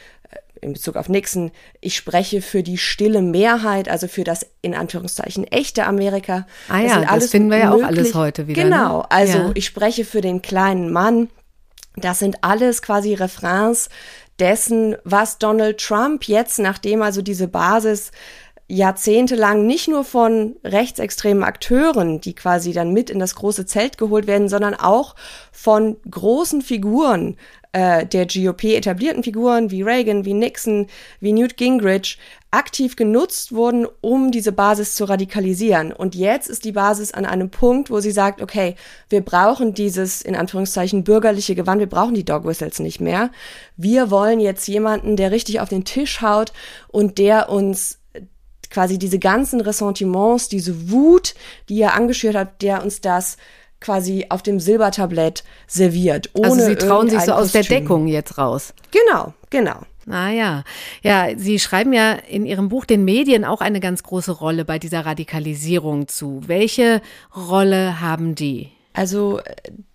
in 0.61 0.73
Bezug 0.73 0.95
auf 0.95 1.09
Nixon, 1.09 1.51
ich 1.81 1.95
spreche 1.95 2.41
für 2.41 2.63
die 2.63 2.77
stille 2.77 3.21
Mehrheit, 3.21 3.89
also 3.89 4.07
für 4.07 4.23
das 4.23 4.45
in 4.61 4.75
Anführungszeichen 4.75 5.45
echte 5.45 5.85
Amerika. 5.85 6.45
Ah 6.67 6.81
das 6.81 6.91
ja, 6.91 7.15
das 7.15 7.29
finden 7.29 7.51
wir 7.51 7.57
ja 7.57 7.71
auch 7.73 7.83
alles 7.83 8.13
heute 8.15 8.47
wieder. 8.47 8.63
Ne? 8.63 8.69
Genau, 8.69 8.99
ne? 8.99 9.11
also 9.11 9.37
ja. 9.37 9.51
ich 9.53 9.65
spreche 9.65 10.05
für 10.05 10.21
den 10.21 10.41
kleinen 10.41 10.91
Mann. 10.91 11.29
Das 11.95 12.19
sind 12.19 12.43
alles 12.43 12.81
quasi 12.81 13.13
Refrains 13.13 13.89
dessen, 14.39 14.95
was 15.03 15.37
Donald 15.37 15.79
Trump 15.79 16.23
jetzt, 16.25 16.59
nachdem 16.59 17.01
also 17.01 17.21
diese 17.21 17.47
Basis 17.47 18.11
jahrzehntelang 18.71 19.65
nicht 19.65 19.87
nur 19.87 20.03
von 20.03 20.55
rechtsextremen 20.63 21.43
Akteuren, 21.43 22.21
die 22.21 22.35
quasi 22.35 22.71
dann 22.71 22.93
mit 22.93 23.09
in 23.09 23.17
das 23.17 23.33
große 23.33 23.65
Zelt 23.65 23.97
geholt 23.97 24.27
werden, 24.27 24.47
sondern 24.47 24.75
auch 24.75 25.15
von 25.51 25.97
großen 26.09 26.61
Figuren 26.61 27.35
äh, 27.71 28.05
der 28.05 28.25
GOP 28.25 28.63
etablierten 28.63 29.23
Figuren 29.23 29.69
wie 29.69 29.83
Reagan, 29.83 30.25
wie 30.25 30.33
Nixon, 30.33 30.87
wie 31.19 31.33
Newt 31.33 31.57
Gingrich 31.57 32.17
aktiv 32.51 32.95
genutzt 32.95 33.51
wurden, 33.51 33.85
um 34.01 34.31
diese 34.31 34.51
Basis 34.51 34.95
zu 34.95 35.05
radikalisieren. 35.05 35.91
Und 35.91 36.15
jetzt 36.15 36.49
ist 36.49 36.65
die 36.65 36.71
Basis 36.71 37.13
an 37.13 37.25
einem 37.25 37.51
Punkt, 37.51 37.91
wo 37.91 37.99
sie 37.99 38.11
sagt, 38.11 38.41
okay, 38.41 38.75
wir 39.09 39.21
brauchen 39.21 39.75
dieses 39.75 40.23
in 40.23 40.35
Anführungszeichen 40.35 41.03
bürgerliche 41.03 41.53
Gewand, 41.53 41.79
wir 41.79 41.89
brauchen 41.89 42.15
die 42.15 42.25
Dog 42.25 42.45
Whistles 42.45 42.79
nicht 42.79 43.01
mehr. 43.01 43.29
Wir 43.77 44.09
wollen 44.09 44.39
jetzt 44.39 44.67
jemanden, 44.67 45.15
der 45.15 45.31
richtig 45.31 45.59
auf 45.59 45.69
den 45.69 45.85
Tisch 45.85 46.21
haut 46.21 46.53
und 46.87 47.19
der 47.19 47.49
uns 47.49 47.99
quasi 48.71 48.97
diese 48.97 49.19
ganzen 49.19 49.61
Ressentiments, 49.61 50.49
diese 50.49 50.91
Wut, 50.91 51.35
die 51.69 51.81
er 51.81 51.93
angeschürt 51.93 52.35
hat, 52.35 52.61
der 52.61 52.83
uns 52.83 53.01
das 53.01 53.37
quasi 53.81 54.25
auf 54.29 54.41
dem 54.41 54.59
Silbertablett 54.59 55.43
serviert. 55.67 56.29
Ohne 56.33 56.47
also 56.47 56.65
sie 56.65 56.75
trauen 56.75 57.09
sich 57.09 57.21
so 57.21 57.33
aus 57.33 57.51
Kostüm. 57.51 57.61
der 57.61 57.79
Deckung 57.79 58.07
jetzt 58.07 58.37
raus. 58.37 58.73
Genau, 58.91 59.33
genau. 59.49 59.81
Ah 60.09 60.31
ja. 60.31 60.63
Ja, 61.03 61.27
Sie 61.37 61.59
schreiben 61.59 61.93
ja 61.93 62.13
in 62.13 62.45
Ihrem 62.45 62.69
Buch 62.69 62.85
den 62.85 63.05
Medien 63.05 63.45
auch 63.45 63.61
eine 63.61 63.79
ganz 63.79 64.01
große 64.03 64.31
Rolle 64.31 64.65
bei 64.65 64.79
dieser 64.79 65.05
Radikalisierung 65.05 66.07
zu. 66.07 66.41
Welche 66.47 67.01
Rolle 67.35 68.01
haben 68.01 68.33
die? 68.33 68.69
Also 68.93 69.39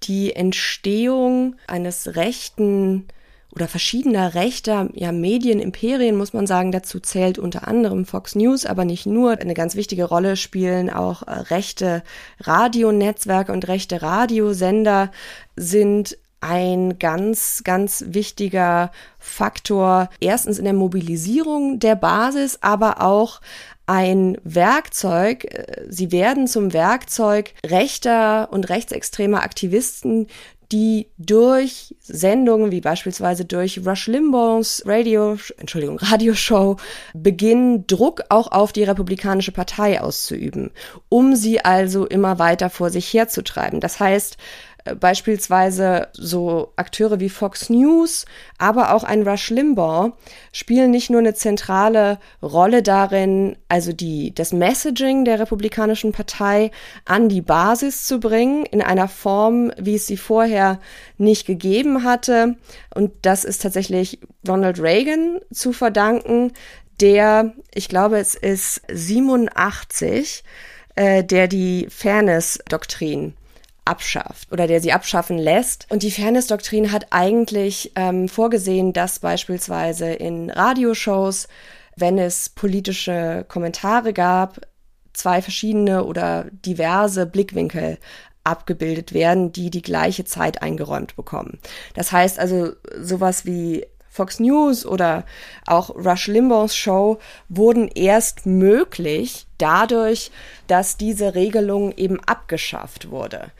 die 0.04 0.34
Entstehung 0.34 1.56
eines 1.66 2.14
rechten 2.14 3.06
oder 3.54 3.68
verschiedener 3.68 4.34
rechter 4.34 4.88
ja, 4.94 5.12
Medienimperien, 5.12 6.16
muss 6.16 6.32
man 6.32 6.46
sagen. 6.46 6.72
Dazu 6.72 7.00
zählt 7.00 7.38
unter 7.38 7.68
anderem 7.68 8.04
Fox 8.04 8.34
News, 8.34 8.66
aber 8.66 8.84
nicht 8.84 9.06
nur. 9.06 9.38
Eine 9.38 9.54
ganz 9.54 9.76
wichtige 9.76 10.04
Rolle 10.04 10.36
spielen 10.36 10.90
auch 10.90 11.22
äh, 11.22 11.30
rechte 11.30 12.02
Radionetzwerke 12.40 13.52
und 13.52 13.68
rechte 13.68 14.02
Radiosender 14.02 15.10
sind 15.56 16.18
ein 16.40 16.98
ganz, 16.98 17.62
ganz 17.64 18.04
wichtiger 18.08 18.90
Faktor. 19.18 20.10
Erstens 20.20 20.58
in 20.58 20.64
der 20.64 20.74
Mobilisierung 20.74 21.78
der 21.78 21.96
Basis, 21.96 22.58
aber 22.60 23.00
auch 23.00 23.40
ein 23.86 24.38
Werkzeug, 24.44 25.44
äh, 25.44 25.86
sie 25.88 26.10
werden 26.12 26.46
zum 26.46 26.72
Werkzeug 26.72 27.54
rechter 27.64 28.48
und 28.50 28.68
rechtsextremer 28.68 29.42
Aktivisten, 29.42 30.26
die 30.72 31.08
durch 31.18 31.94
Sendungen 32.00 32.70
wie 32.72 32.80
beispielsweise 32.80 33.44
durch 33.44 33.86
Rush 33.86 34.06
Limbaughs 34.06 34.82
Radio, 34.86 35.36
Entschuldigung, 35.58 35.98
Radioshow 35.98 36.76
beginnen, 37.14 37.86
Druck 37.86 38.22
auch 38.28 38.52
auf 38.52 38.72
die 38.72 38.84
Republikanische 38.84 39.52
Partei 39.52 40.00
auszuüben, 40.00 40.70
um 41.08 41.36
sie 41.36 41.64
also 41.64 42.06
immer 42.06 42.38
weiter 42.38 42.70
vor 42.70 42.90
sich 42.90 43.12
herzutreiben. 43.12 43.80
Das 43.80 44.00
heißt, 44.00 44.36
beispielsweise 45.00 46.08
so 46.12 46.72
Akteure 46.76 47.18
wie 47.18 47.30
Fox 47.30 47.70
News, 47.70 48.26
aber 48.58 48.94
auch 48.94 49.02
ein 49.02 49.26
Rush 49.26 49.48
Limbaugh 49.50 50.12
spielen 50.52 50.90
nicht 50.90 51.08
nur 51.08 51.20
eine 51.20 51.34
zentrale 51.34 52.18
Rolle 52.42 52.82
darin, 52.82 53.56
also 53.68 53.92
die, 53.92 54.34
das 54.34 54.52
Messaging 54.52 55.24
der 55.24 55.40
Republikanischen 55.40 56.12
Partei 56.12 56.70
an 57.06 57.30
die 57.30 57.40
Basis 57.40 58.06
zu 58.06 58.20
bringen, 58.20 58.66
in 58.66 58.82
einer 58.82 59.08
Form, 59.08 59.72
wie 59.78 59.94
es 59.94 60.06
sie 60.06 60.18
vorher 60.18 60.80
nicht 61.16 61.46
gegeben 61.46 62.04
hatte. 62.04 62.56
Und 62.94 63.12
das 63.22 63.44
ist 63.44 63.62
tatsächlich 63.62 64.20
Ronald 64.46 64.80
Reagan 64.80 65.40
zu 65.50 65.72
verdanken, 65.72 66.52
der, 67.00 67.54
ich 67.72 67.88
glaube, 67.88 68.18
es 68.18 68.34
ist 68.34 68.82
87, 68.92 70.44
äh, 70.94 71.24
der 71.24 71.48
die 71.48 71.88
Fairness-Doktrin 71.90 73.34
abschafft 73.84 74.50
oder 74.52 74.66
der 74.66 74.80
sie 74.80 74.92
abschaffen 74.92 75.38
lässt. 75.38 75.86
Und 75.90 76.02
die 76.02 76.10
Fairness-Doktrin 76.10 76.92
hat 76.92 77.08
eigentlich 77.10 77.92
ähm, 77.96 78.28
vorgesehen, 78.28 78.92
dass 78.92 79.18
beispielsweise 79.18 80.12
in 80.12 80.50
Radioshows, 80.50 81.48
wenn 81.96 82.18
es 82.18 82.48
politische 82.48 83.44
Kommentare 83.48 84.12
gab, 84.12 84.60
zwei 85.12 85.42
verschiedene 85.42 86.04
oder 86.04 86.46
diverse 86.50 87.26
Blickwinkel 87.26 87.98
abgebildet 88.42 89.14
werden, 89.14 89.52
die 89.52 89.70
die 89.70 89.82
gleiche 89.82 90.24
Zeit 90.24 90.60
eingeräumt 90.62 91.16
bekommen. 91.16 91.58
Das 91.94 92.12
heißt 92.12 92.38
also 92.38 92.72
sowas 93.00 93.46
wie 93.46 93.86
Fox 94.14 94.38
News 94.38 94.86
oder 94.86 95.24
auch 95.66 95.90
Rush 95.90 96.28
Limbaughs 96.28 96.76
Show 96.76 97.18
wurden 97.48 97.88
erst 97.88 98.46
möglich 98.46 99.46
dadurch, 99.58 100.30
dass 100.68 100.96
diese 100.96 101.34
Regelung 101.34 101.90
eben 101.96 102.20
abgeschafft 102.20 103.10
wurde. 103.10 103.50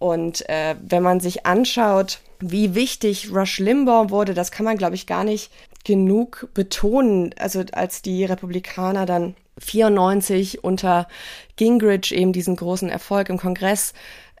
Und 0.00 0.48
äh, 0.48 0.74
wenn 0.82 1.04
man 1.04 1.20
sich 1.20 1.46
anschaut, 1.46 2.18
wie 2.40 2.74
wichtig 2.74 3.30
Rush 3.32 3.60
Limbaugh 3.60 4.10
wurde, 4.10 4.34
das 4.34 4.50
kann 4.50 4.64
man, 4.64 4.78
glaube 4.78 4.96
ich, 4.96 5.06
gar 5.06 5.22
nicht 5.22 5.52
genug 5.84 6.48
betonen. 6.54 7.32
Also 7.38 7.62
als 7.70 8.02
die 8.02 8.24
Republikaner 8.24 9.06
dann 9.06 9.36
94 9.58 10.64
unter 10.64 11.06
Gingrich 11.54 12.12
eben 12.12 12.32
diesen 12.32 12.56
großen 12.56 12.88
Erfolg 12.88 13.28
im 13.28 13.38
Kongress 13.38 13.92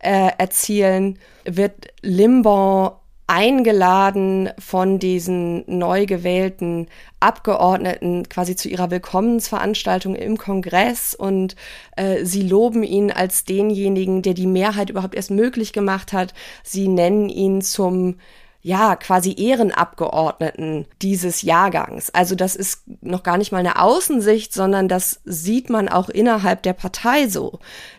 äh, 0.02 0.30
erzielen, 0.36 1.20
wird 1.44 1.92
Limbaugh 2.02 2.99
eingeladen 3.30 4.50
von 4.58 4.98
diesen 4.98 5.62
neu 5.68 6.04
gewählten 6.04 6.88
Abgeordneten 7.20 8.28
quasi 8.28 8.56
zu 8.56 8.68
ihrer 8.68 8.90
Willkommensveranstaltung 8.90 10.16
im 10.16 10.36
Kongress 10.36 11.14
und 11.14 11.54
äh, 11.96 12.24
sie 12.24 12.42
loben 12.42 12.82
ihn 12.82 13.12
als 13.12 13.44
denjenigen, 13.44 14.22
der 14.22 14.34
die 14.34 14.48
Mehrheit 14.48 14.90
überhaupt 14.90 15.14
erst 15.14 15.30
möglich 15.30 15.72
gemacht 15.72 16.12
hat. 16.12 16.34
Sie 16.64 16.88
nennen 16.88 17.28
ihn 17.28 17.62
zum 17.62 18.16
ja, 18.62 18.94
quasi 18.96 19.34
Ehrenabgeordneten 19.38 20.86
dieses 21.00 21.40
Jahrgangs. 21.40 22.10
Also 22.10 22.34
das 22.34 22.56
ist 22.56 22.82
noch 23.00 23.22
gar 23.22 23.38
nicht 23.38 23.52
mal 23.52 23.58
eine 23.58 23.80
Außensicht, 23.80 24.52
sondern 24.52 24.86
das 24.86 25.20
sieht 25.24 25.70
man 25.70 25.88
auch 25.88 26.10
innerhalb 26.10 26.62
der 26.62 26.74
Partei 26.74 27.26
so, 27.28 27.58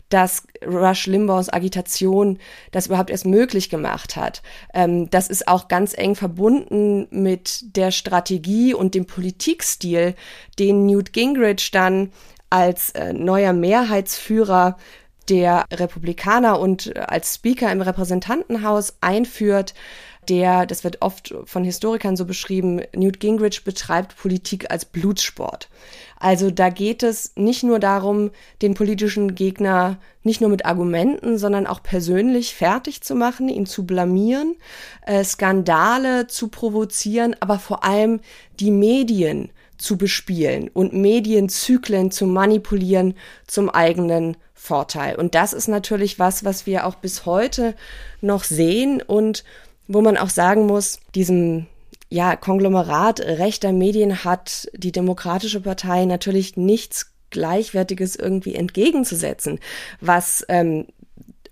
dass 0.10 0.44
Rush 0.64 1.08
Limbaughs 1.08 1.52
Agitation 1.52 2.38
das 2.72 2.88
überhaupt 2.88 3.10
erst 3.10 3.26
möglich 3.26 3.70
gemacht 3.70 4.16
hat. 4.16 4.44
Ähm, 4.74 5.10
das 5.10 5.30
ist 5.30 5.48
auch 5.48 5.68
ganz 5.68 5.98
eng 5.98 6.16
verbunden 6.16 7.08
mit 7.10 7.76
der 7.76 7.90
Strategie 7.90 8.76
und 8.76 8.94
dem 8.94 9.08
Politikstil, 9.08 10.14
den 10.60 10.86
Newt 10.86 11.12
Gingrich 11.12 11.72
dann 11.72 12.12
als 12.52 12.92
äh, 12.92 13.14
neuer 13.14 13.54
Mehrheitsführer 13.54 14.78
der 15.30 15.66
Republikaner 15.72 16.60
und 16.60 16.96
als 16.98 17.36
Speaker 17.36 17.72
im 17.72 17.82
Repräsentantenhaus 17.82 18.98
einführt 19.02 19.74
der, 20.30 20.66
das 20.66 20.84
wird 20.84 21.02
oft 21.02 21.34
von 21.46 21.64
Historikern 21.64 22.16
so 22.16 22.26
beschrieben, 22.26 22.82
Newt 22.96 23.20
Gingrich 23.20 23.64
betreibt 23.64 24.16
Politik 24.16 24.70
als 24.70 24.86
Blutsport. 24.86 25.70
Also 26.20 26.52
da 26.52 26.70
geht 26.70 27.02
es 27.02 27.32
nicht 27.36 27.64
nur 27.64 27.80
darum, 27.80 28.30
den 28.62 28.76
politischen 28.76 29.34
Gegner 29.34 29.98
nicht 30.24 30.40
nur 30.40 30.52
mit 30.52 30.66
Argumenten, 30.66 31.40
sondern 31.40 31.66
auch 31.66 31.82
persönlich 31.82 32.54
fertig 32.54 33.02
zu 33.02 33.16
machen, 33.16 33.50
ihn 33.50 33.66
zu 33.66 33.86
blamieren, 33.86 34.56
äh, 35.08 35.24
Skandale 35.24 36.28
zu 36.28 36.50
provozieren, 36.50 37.36
aber 37.40 37.58
vor 37.58 37.84
allem 37.84 38.20
die 38.60 38.72
Medien 38.72 39.50
zu 39.80 39.98
bespielen 39.98 40.70
und 40.72 40.94
Medienzyklen 40.94 42.12
zu 42.12 42.28
manipulieren 42.28 43.16
zum 43.48 43.72
eigenen 43.72 44.38
Vorteil. 44.54 45.16
Und 45.16 45.34
das 45.34 45.54
ist 45.54 45.68
natürlich 45.68 46.20
was, 46.20 46.46
was 46.46 46.68
wir 46.68 46.86
auch 46.86 46.94
bis 46.94 47.26
heute 47.26 47.74
noch 48.22 48.44
sehen 48.44 49.02
und 49.02 49.44
wo 49.92 50.02
man 50.02 50.18
auch 50.18 50.30
sagen 50.30 50.66
muss, 50.66 51.00
diesem 51.16 51.68
ja, 52.10 52.36
Konglomerat 52.36 53.22
rechter 53.22 53.72
Medien 53.72 54.24
hat 54.24 54.70
die 54.74 54.92
Demokratische 54.92 55.62
Partei 55.62 56.06
natürlich 56.06 56.58
nichts 56.58 57.12
Gleichwertiges 57.30 58.16
irgendwie 58.16 58.56
entgegenzusetzen, 58.56 59.60
was 60.02 60.46
ähm, 60.50 60.88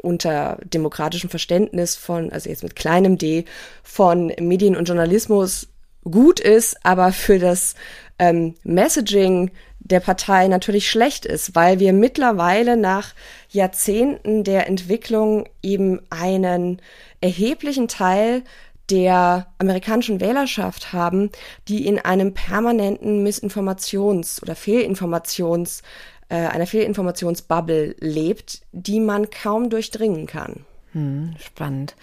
unter 0.01 0.57
demokratischem 0.63 1.29
Verständnis 1.29 1.95
von, 1.95 2.31
also 2.31 2.49
jetzt 2.49 2.63
mit 2.63 2.75
kleinem 2.75 3.17
d, 3.17 3.45
von 3.83 4.33
Medien 4.39 4.75
und 4.75 4.87
Journalismus 4.87 5.67
gut 6.03 6.39
ist, 6.39 6.77
aber 6.85 7.11
für 7.11 7.39
das 7.39 7.75
ähm, 8.17 8.55
Messaging 8.63 9.51
der 9.79 9.99
Partei 9.99 10.47
natürlich 10.47 10.89
schlecht 10.89 11.25
ist, 11.25 11.55
weil 11.55 11.79
wir 11.79 11.93
mittlerweile 11.93 12.77
nach 12.77 13.13
Jahrzehnten 13.49 14.43
der 14.43 14.67
Entwicklung 14.67 15.47
eben 15.63 16.01
einen 16.09 16.81
erheblichen 17.21 17.87
Teil 17.87 18.43
der 18.89 19.47
amerikanischen 19.59 20.19
Wählerschaft 20.19 20.93
haben, 20.93 21.29
die 21.67 21.85
in 21.85 21.99
einem 21.99 22.33
permanenten 22.33 23.25
Missinformations- 23.25 24.41
oder 24.41 24.55
Fehlinformations, 24.55 25.83
äh, 26.29 26.35
einer 26.35 26.67
Fehlinformationsbubble 26.67 27.95
lebt, 27.99 28.61
die 28.71 28.99
man 28.99 29.29
kaum 29.29 29.69
durchdringen 29.69 30.25
kann. 30.25 30.65
Hm, 30.93 31.35
spannend. 31.39 31.95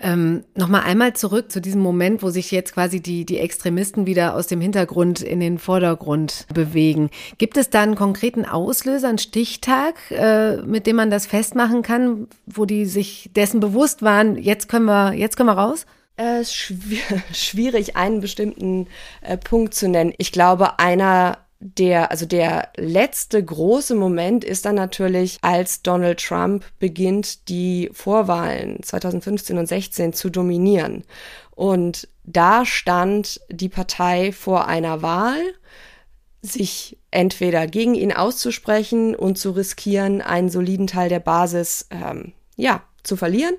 Ähm, 0.00 0.44
Nochmal 0.54 0.82
einmal 0.82 1.12
zurück 1.12 1.52
zu 1.52 1.60
diesem 1.60 1.82
Moment, 1.82 2.22
wo 2.22 2.30
sich 2.30 2.50
jetzt 2.50 2.72
quasi 2.72 3.00
die, 3.00 3.26
die 3.26 3.38
Extremisten 3.38 4.06
wieder 4.06 4.34
aus 4.34 4.46
dem 4.46 4.60
Hintergrund 4.60 5.20
in 5.20 5.40
den 5.40 5.58
Vordergrund 5.58 6.46
bewegen. 6.52 7.10
Gibt 7.36 7.58
es 7.58 7.68
da 7.68 7.82
einen 7.82 7.94
konkreten 7.94 8.46
Auslöser, 8.46 9.08
einen 9.08 9.18
Stichtag, 9.18 9.96
äh, 10.10 10.56
mit 10.62 10.86
dem 10.86 10.96
man 10.96 11.10
das 11.10 11.26
festmachen 11.26 11.82
kann, 11.82 12.26
wo 12.46 12.64
die 12.64 12.86
sich 12.86 13.30
dessen 13.36 13.60
bewusst 13.60 14.00
waren, 14.00 14.36
jetzt 14.36 14.68
können 14.68 14.86
wir, 14.86 15.12
jetzt 15.12 15.36
können 15.36 15.50
wir 15.50 15.58
raus? 15.58 15.84
Äh, 16.16 16.44
schwierig, 17.32 17.96
einen 17.96 18.20
bestimmten 18.20 18.86
äh, 19.20 19.36
Punkt 19.36 19.74
zu 19.74 19.88
nennen. 19.88 20.14
Ich 20.16 20.32
glaube, 20.32 20.78
einer 20.78 21.36
der, 21.64 22.10
also 22.10 22.26
der 22.26 22.70
letzte 22.76 23.42
große 23.42 23.94
Moment 23.94 24.42
ist 24.42 24.64
dann 24.64 24.74
natürlich, 24.74 25.38
als 25.42 25.82
Donald 25.82 26.20
Trump 26.20 26.64
beginnt, 26.80 27.48
die 27.48 27.88
Vorwahlen 27.92 28.82
2015 28.82 29.58
und 29.58 29.66
16 29.66 30.12
zu 30.12 30.28
dominieren. 30.28 31.04
Und 31.52 32.08
da 32.24 32.66
stand 32.66 33.40
die 33.48 33.68
Partei 33.68 34.32
vor 34.32 34.66
einer 34.66 35.02
Wahl, 35.02 35.40
sich 36.40 36.98
entweder 37.12 37.68
gegen 37.68 37.94
ihn 37.94 38.12
auszusprechen 38.12 39.14
und 39.14 39.38
zu 39.38 39.52
riskieren, 39.52 40.20
einen 40.20 40.48
soliden 40.48 40.88
Teil 40.88 41.08
der 41.08 41.20
Basis, 41.20 41.86
ähm, 41.90 42.32
ja, 42.56 42.82
zu 43.04 43.16
verlieren 43.16 43.54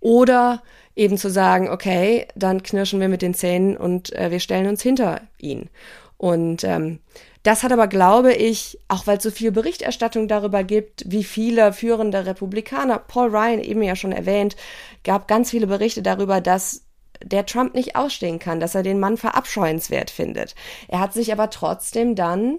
oder 0.00 0.62
eben 0.94 1.16
zu 1.16 1.30
sagen, 1.30 1.70
okay, 1.70 2.28
dann 2.34 2.62
knirschen 2.62 3.00
wir 3.00 3.08
mit 3.08 3.22
den 3.22 3.32
Zähnen 3.32 3.78
und 3.78 4.12
äh, 4.14 4.30
wir 4.30 4.40
stellen 4.40 4.66
uns 4.66 4.82
hinter 4.82 5.22
ihn. 5.38 5.70
Und 6.18 6.64
ähm, 6.64 7.00
das 7.46 7.62
hat 7.62 7.70
aber, 7.70 7.86
glaube 7.86 8.32
ich, 8.32 8.80
auch 8.88 9.06
weil 9.06 9.18
es 9.18 9.22
so 9.22 9.30
viel 9.30 9.52
Berichterstattung 9.52 10.26
darüber 10.26 10.64
gibt, 10.64 11.04
wie 11.06 11.22
viele 11.22 11.72
führende 11.72 12.26
Republikaner, 12.26 12.98
Paul 12.98 13.28
Ryan 13.28 13.60
eben 13.60 13.82
ja 13.82 13.94
schon 13.94 14.10
erwähnt, 14.10 14.56
gab 15.04 15.28
ganz 15.28 15.50
viele 15.50 15.68
Berichte 15.68 16.02
darüber, 16.02 16.40
dass 16.40 16.82
der 17.22 17.46
Trump 17.46 17.74
nicht 17.74 17.94
ausstehen 17.94 18.40
kann, 18.40 18.58
dass 18.58 18.74
er 18.74 18.82
den 18.82 18.98
Mann 18.98 19.16
verabscheuenswert 19.16 20.10
findet. 20.10 20.56
Er 20.88 20.98
hat 20.98 21.14
sich 21.14 21.32
aber 21.32 21.48
trotzdem 21.50 22.16
dann 22.16 22.58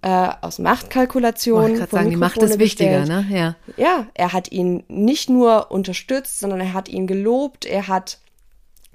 äh, 0.00 0.30
aus 0.40 0.58
Machtkalkulation. 0.58 1.74
Ich 1.82 1.90
sagen, 1.90 2.08
die 2.08 2.16
Macht 2.16 2.38
ist 2.38 2.58
wichtiger, 2.58 3.04
ne? 3.04 3.26
Ja. 3.30 3.56
Ja, 3.76 4.06
er 4.14 4.32
hat 4.32 4.50
ihn 4.50 4.82
nicht 4.88 5.28
nur 5.28 5.70
unterstützt, 5.70 6.40
sondern 6.40 6.60
er 6.60 6.72
hat 6.72 6.88
ihn 6.88 7.06
gelobt, 7.06 7.66
er 7.66 7.86
hat 7.86 8.18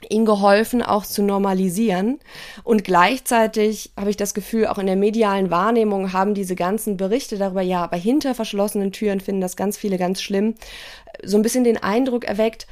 ihm 0.10 0.26
geholfen, 0.26 0.82
auch 0.82 1.06
zu 1.06 1.24
normalisieren. 1.24 2.20
Und 2.64 2.84
gleichzeitig 2.84 3.92
habe 3.98 4.10
ich 4.10 4.18
das 4.18 4.34
Gefühl, 4.34 4.68
auch 4.68 4.78
in 4.78 4.88
der 4.88 4.96
medialen 4.96 5.50
Wahrnehmung 5.50 6.14
haben 6.14 6.34
diese 6.34 6.56
ganzen 6.56 6.98
Berichte 6.98 7.38
darüber, 7.38 7.62
ja, 7.62 7.84
aber 7.84 7.98
hinter 7.98 8.36
verschlossenen 8.36 8.92
Türen 8.92 9.20
finden 9.20 9.42
das 9.42 9.56
ganz 9.56 9.78
viele 9.78 9.98
ganz 9.98 10.22
schlimm, 10.22 10.56
so 11.24 11.38
ein 11.38 11.44
bisschen 11.44 11.64
den 11.64 11.78
Eindruck 11.78 12.26
erweckt, 12.26 12.68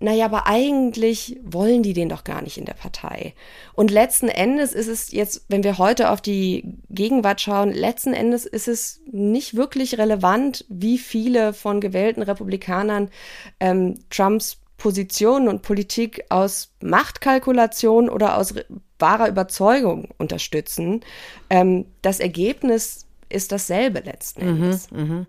naja, 0.00 0.26
aber 0.26 0.46
eigentlich 0.46 1.40
wollen 1.42 1.82
die 1.82 1.92
den 1.92 2.08
doch 2.08 2.22
gar 2.22 2.40
nicht 2.42 2.56
in 2.56 2.64
der 2.64 2.74
Partei. 2.74 3.34
Und 3.74 3.90
letzten 3.90 4.28
Endes 4.28 4.72
ist 4.72 4.86
es 4.86 5.10
jetzt, 5.10 5.46
wenn 5.48 5.64
wir 5.64 5.78
heute 5.78 6.10
auf 6.10 6.20
die 6.20 6.76
Gegenwart 6.88 7.40
schauen, 7.40 7.72
letzten 7.72 8.12
Endes 8.12 8.46
ist 8.46 8.68
es 8.68 9.00
nicht 9.10 9.56
wirklich 9.56 9.98
relevant, 9.98 10.64
wie 10.68 10.98
viele 10.98 11.52
von 11.52 11.80
gewählten 11.80 12.22
Republikanern 12.22 13.10
ähm, 13.58 13.98
Trumps 14.08 14.58
Position 14.78 15.48
und 15.48 15.62
Politik 15.62 16.24
aus 16.30 16.70
Machtkalkulation 16.80 18.08
oder 18.08 18.38
aus 18.38 18.54
wahrer 18.98 19.28
Überzeugung 19.28 20.08
unterstützen. 20.16 21.02
Ähm, 21.50 21.84
das 22.00 22.20
Ergebnis 22.20 23.06
ist 23.28 23.52
dasselbe 23.52 24.00
letzten 24.00 24.44
mhm, 24.44 24.62
Endes. 24.62 24.90
Mhm, 24.90 25.00
mh. 25.00 25.26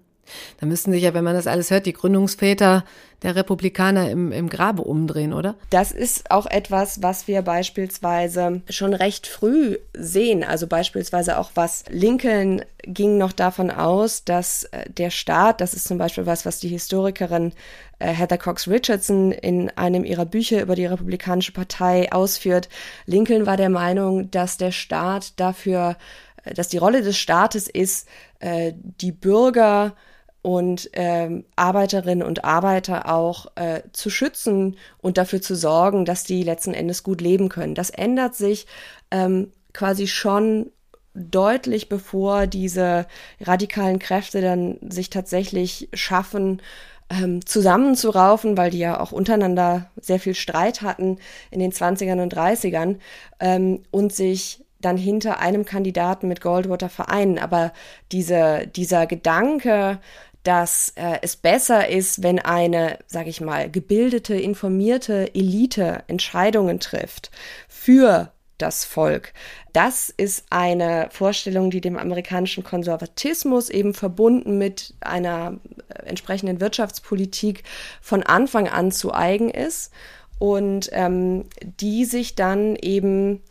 Da 0.59 0.67
müssten 0.67 0.91
sich 0.91 1.01
ja, 1.01 1.13
wenn 1.15 1.23
man 1.23 1.35
das 1.35 1.47
alles 1.47 1.71
hört, 1.71 1.87
die 1.87 1.93
Gründungsväter 1.93 2.85
der 3.23 3.35
Republikaner 3.35 4.09
im, 4.09 4.31
im 4.31 4.47
Grabe 4.47 4.83
umdrehen, 4.83 5.33
oder? 5.33 5.55
Das 5.71 5.91
ist 5.91 6.31
auch 6.31 6.45
etwas, 6.45 7.01
was 7.01 7.27
wir 7.27 7.41
beispielsweise 7.41 8.61
schon 8.69 8.93
recht 8.93 9.27
früh 9.27 9.77
sehen. 9.93 10.43
Also 10.43 10.67
beispielsweise 10.67 11.37
auch 11.37 11.51
was 11.55 11.83
Lincoln 11.89 12.61
ging 12.83 13.17
noch 13.17 13.33
davon 13.33 13.71
aus, 13.71 14.23
dass 14.23 14.65
äh, 14.65 14.89
der 14.89 15.09
Staat, 15.09 15.61
das 15.61 15.73
ist 15.73 15.87
zum 15.87 15.97
Beispiel 15.97 16.25
was, 16.25 16.45
was 16.45 16.59
die 16.59 16.69
Historikerin 16.69 17.51
Heather 17.99 18.37
Cox 18.37 18.67
Richardson 18.67 19.31
in 19.31 19.69
einem 19.71 20.03
ihrer 20.03 20.25
Bücher 20.25 20.61
über 20.61 20.75
die 20.75 20.85
Republikanische 20.85 21.51
Partei 21.51 22.11
ausführt. 22.11 22.69
Lincoln 23.05 23.45
war 23.45 23.57
der 23.57 23.69
Meinung, 23.69 24.31
dass 24.31 24.57
der 24.57 24.71
Staat 24.71 25.39
dafür, 25.39 25.97
äh, 26.43 26.53
dass 26.53 26.69
die 26.69 26.77
Rolle 26.77 27.01
des 27.01 27.17
Staates 27.17 27.67
ist, 27.67 28.07
die 28.41 29.11
Bürger 29.11 29.93
und 30.41 30.89
ähm, 30.93 31.45
Arbeiterinnen 31.55 32.25
und 32.25 32.45
Arbeiter 32.45 33.13
auch 33.13 33.47
äh, 33.55 33.81
zu 33.91 34.09
schützen 34.09 34.77
und 34.99 35.17
dafür 35.17 35.41
zu 35.41 35.55
sorgen, 35.55 36.05
dass 36.05 36.23
die 36.23 36.43
letzten 36.43 36.73
Endes 36.73 37.03
gut 37.03 37.21
leben 37.21 37.49
können. 37.49 37.75
Das 37.75 37.89
ändert 37.89 38.35
sich 38.35 38.65
ähm, 39.11 39.51
quasi 39.73 40.07
schon 40.07 40.71
deutlich, 41.13 41.89
bevor 41.89 42.47
diese 42.47 43.05
radikalen 43.41 43.99
Kräfte 43.99 44.41
dann 44.41 44.77
sich 44.87 45.09
tatsächlich 45.09 45.89
schaffen, 45.93 46.61
ähm, 47.09 47.45
zusammenzuraufen, 47.45 48.57
weil 48.57 48.71
die 48.71 48.79
ja 48.79 48.99
auch 48.99 49.11
untereinander 49.11 49.89
sehr 49.99 50.19
viel 50.19 50.35
Streit 50.35 50.81
hatten 50.81 51.17
in 51.51 51.59
den 51.59 51.71
20ern 51.71 52.21
und 52.21 52.33
30ern 52.35 52.97
ähm, 53.39 53.83
und 53.91 54.13
sich 54.13 54.63
dann 54.81 54.97
hinter 54.97 55.39
einem 55.39 55.65
Kandidaten 55.65 56.27
mit 56.27 56.41
Goldwater 56.41 56.89
vereinen. 56.89 57.37
Aber 57.37 57.73
diese, 58.11 58.67
dieser 58.67 59.07
Gedanke, 59.07 59.99
dass 60.43 60.93
äh, 60.95 61.19
es 61.21 61.35
besser 61.35 61.89
ist, 61.89 62.23
wenn 62.23 62.39
eine, 62.39 62.99
sage 63.07 63.29
ich 63.29 63.41
mal, 63.41 63.69
gebildete, 63.69 64.35
informierte 64.35 65.35
Elite 65.35 66.03
Entscheidungen 66.07 66.79
trifft 66.79 67.31
für 67.67 68.31
das 68.61 68.85
Volk. 68.85 69.33
Das 69.73 70.09
ist 70.09 70.45
eine 70.49 71.09
Vorstellung, 71.11 71.71
die 71.71 71.81
dem 71.81 71.97
amerikanischen 71.97 72.63
Konservatismus 72.63 73.69
eben 73.69 73.93
verbunden 73.93 74.57
mit 74.57 74.93
einer 75.01 75.59
äh, 75.89 76.05
entsprechenden 76.07 76.61
Wirtschaftspolitik 76.61 77.63
von 78.01 78.23
Anfang 78.23 78.67
an 78.67 78.91
zu 78.91 79.13
eigen 79.13 79.49
ist 79.49 79.91
und 80.37 80.89
ähm, 80.93 81.45
die 81.61 82.05
sich 82.05 82.35
dann 82.35 82.75
eben 82.75 83.41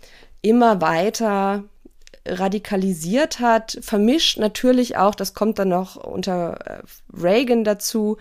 immer 0.42 0.80
weiter 0.80 1.64
radikalisiert 2.28 3.40
hat, 3.40 3.78
vermischt 3.80 4.38
natürlich 4.38 4.96
auch, 4.96 5.14
das 5.14 5.34
kommt 5.34 5.58
dann 5.58 5.68
noch 5.68 5.96
unter 5.96 6.58
äh, 6.64 6.82
Reagan 7.16 7.64
dazu, 7.64 8.18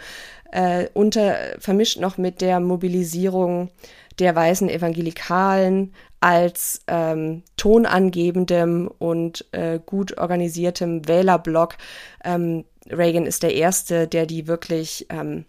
äh, 0.51 0.87
unter, 0.93 1.35
vermischt 1.59 1.99
noch 1.99 2.17
mit 2.17 2.41
der 2.41 2.59
Mobilisierung 2.59 3.69
der 4.19 4.35
weißen 4.35 4.69
Evangelikalen 4.69 5.93
als 6.19 6.81
ähm, 6.87 7.43
tonangebendem 7.57 8.89
und 8.99 9.45
äh, 9.51 9.79
gut 9.85 10.17
organisiertem 10.17 11.07
Wählerblock. 11.07 11.77
Ähm, 12.23 12.65
Reagan 12.89 13.25
ist 13.25 13.43
der 13.43 13.53
Erste, 13.53 14.07
der 14.07 14.25
die 14.25 14.47
wirklich 14.47 15.07
ähm, 15.09 15.45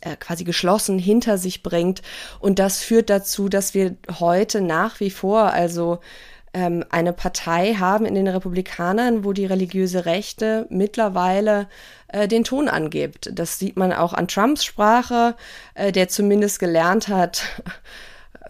äh, 0.00 0.16
quasi 0.16 0.44
geschlossen 0.44 0.98
hinter 0.98 1.38
sich 1.38 1.62
bringt. 1.62 2.02
Und 2.40 2.58
das 2.58 2.80
führt 2.80 3.10
dazu, 3.10 3.48
dass 3.48 3.74
wir 3.74 3.96
heute 4.18 4.60
nach 4.60 5.00
wie 5.00 5.10
vor 5.10 5.52
also 5.52 6.00
ähm, 6.54 6.84
eine 6.90 7.12
Partei 7.12 7.74
haben 7.74 8.04
in 8.06 8.14
den 8.14 8.28
Republikanern, 8.28 9.24
wo 9.24 9.32
die 9.32 9.46
religiöse 9.46 10.04
Rechte 10.04 10.66
mittlerweile 10.70 11.68
äh, 12.08 12.28
den 12.28 12.44
Ton 12.44 12.68
angibt. 12.68 13.30
Das 13.32 13.58
sieht 13.58 13.76
man 13.76 13.92
auch 13.92 14.12
an 14.12 14.28
Trumps 14.28 14.64
Sprache, 14.64 15.34
äh, 15.74 15.92
der 15.92 16.08
zumindest 16.08 16.58
gelernt 16.58 17.08
hat, 17.08 17.44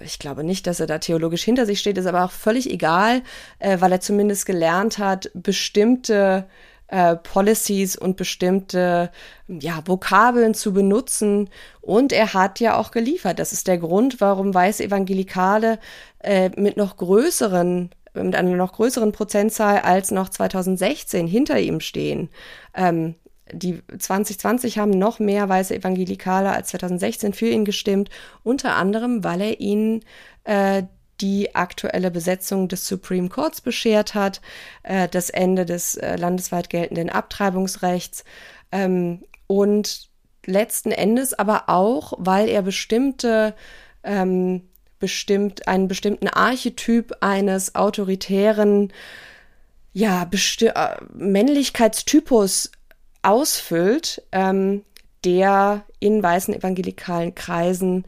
ich 0.00 0.18
glaube 0.18 0.44
nicht, 0.44 0.66
dass 0.66 0.80
er 0.80 0.86
da 0.86 0.98
theologisch 0.98 1.44
hinter 1.44 1.66
sich 1.66 1.80
steht, 1.80 1.98
ist 1.98 2.06
aber 2.06 2.24
auch 2.24 2.30
völlig 2.30 2.70
egal, 2.70 3.22
äh, 3.58 3.80
weil 3.80 3.92
er 3.92 4.00
zumindest 4.00 4.46
gelernt 4.46 4.98
hat, 4.98 5.30
bestimmte 5.34 6.46
äh, 6.88 7.16
Policies 7.16 7.96
und 7.96 8.16
bestimmte 8.16 9.10
ja, 9.48 9.82
Vokabeln 9.86 10.54
zu 10.54 10.72
benutzen. 10.72 11.50
Und 11.80 12.12
er 12.12 12.34
hat 12.34 12.60
ja 12.60 12.76
auch 12.76 12.90
geliefert. 12.90 13.38
Das 13.38 13.52
ist 13.52 13.66
der 13.66 13.78
Grund, 13.78 14.20
warum 14.20 14.54
weiße 14.54 14.84
Evangelikale 14.84 15.78
äh, 16.20 16.50
mit 16.56 16.76
noch 16.76 16.96
größeren 16.96 17.90
mit 18.14 18.36
einer 18.36 18.56
noch 18.56 18.72
größeren 18.72 19.12
Prozentzahl 19.12 19.78
als 19.78 20.10
noch 20.10 20.28
2016 20.28 21.26
hinter 21.26 21.58
ihm 21.58 21.80
stehen. 21.80 22.28
Ähm, 22.74 23.14
die 23.52 23.82
2020 23.96 24.78
haben 24.78 24.90
noch 24.90 25.18
mehr 25.18 25.48
weiße 25.48 25.74
Evangelikale 25.74 26.50
als 26.50 26.68
2016 26.68 27.32
für 27.32 27.48
ihn 27.48 27.64
gestimmt, 27.64 28.10
unter 28.42 28.76
anderem, 28.76 29.24
weil 29.24 29.40
er 29.40 29.60
ihnen 29.60 30.04
äh, 30.44 30.84
die 31.20 31.54
aktuelle 31.54 32.10
Besetzung 32.10 32.68
des 32.68 32.86
Supreme 32.86 33.28
Courts 33.28 33.60
beschert 33.60 34.14
hat, 34.14 34.40
äh, 34.82 35.08
das 35.08 35.30
Ende 35.30 35.64
des 35.64 35.96
äh, 35.96 36.16
landesweit 36.16 36.68
geltenden 36.68 37.10
Abtreibungsrechts 37.10 38.24
ähm, 38.72 39.22
und 39.46 40.08
letzten 40.44 40.90
Endes 40.90 41.34
aber 41.34 41.68
auch, 41.68 42.14
weil 42.18 42.48
er 42.48 42.62
bestimmte 42.62 43.54
ähm, 44.02 44.62
bestimmt 44.98 45.68
einen 45.68 45.88
bestimmten 45.88 46.28
Archetyp 46.28 47.12
eines 47.20 47.74
autoritären 47.74 48.92
ja, 49.92 50.28
äh, 50.30 50.96
Männlichkeitstypus 51.14 52.70
ausfüllt, 53.22 54.22
ähm, 54.32 54.82
der 55.24 55.84
in 56.00 56.22
weißen 56.22 56.54
evangelikalen 56.54 57.34
Kreisen 57.34 58.04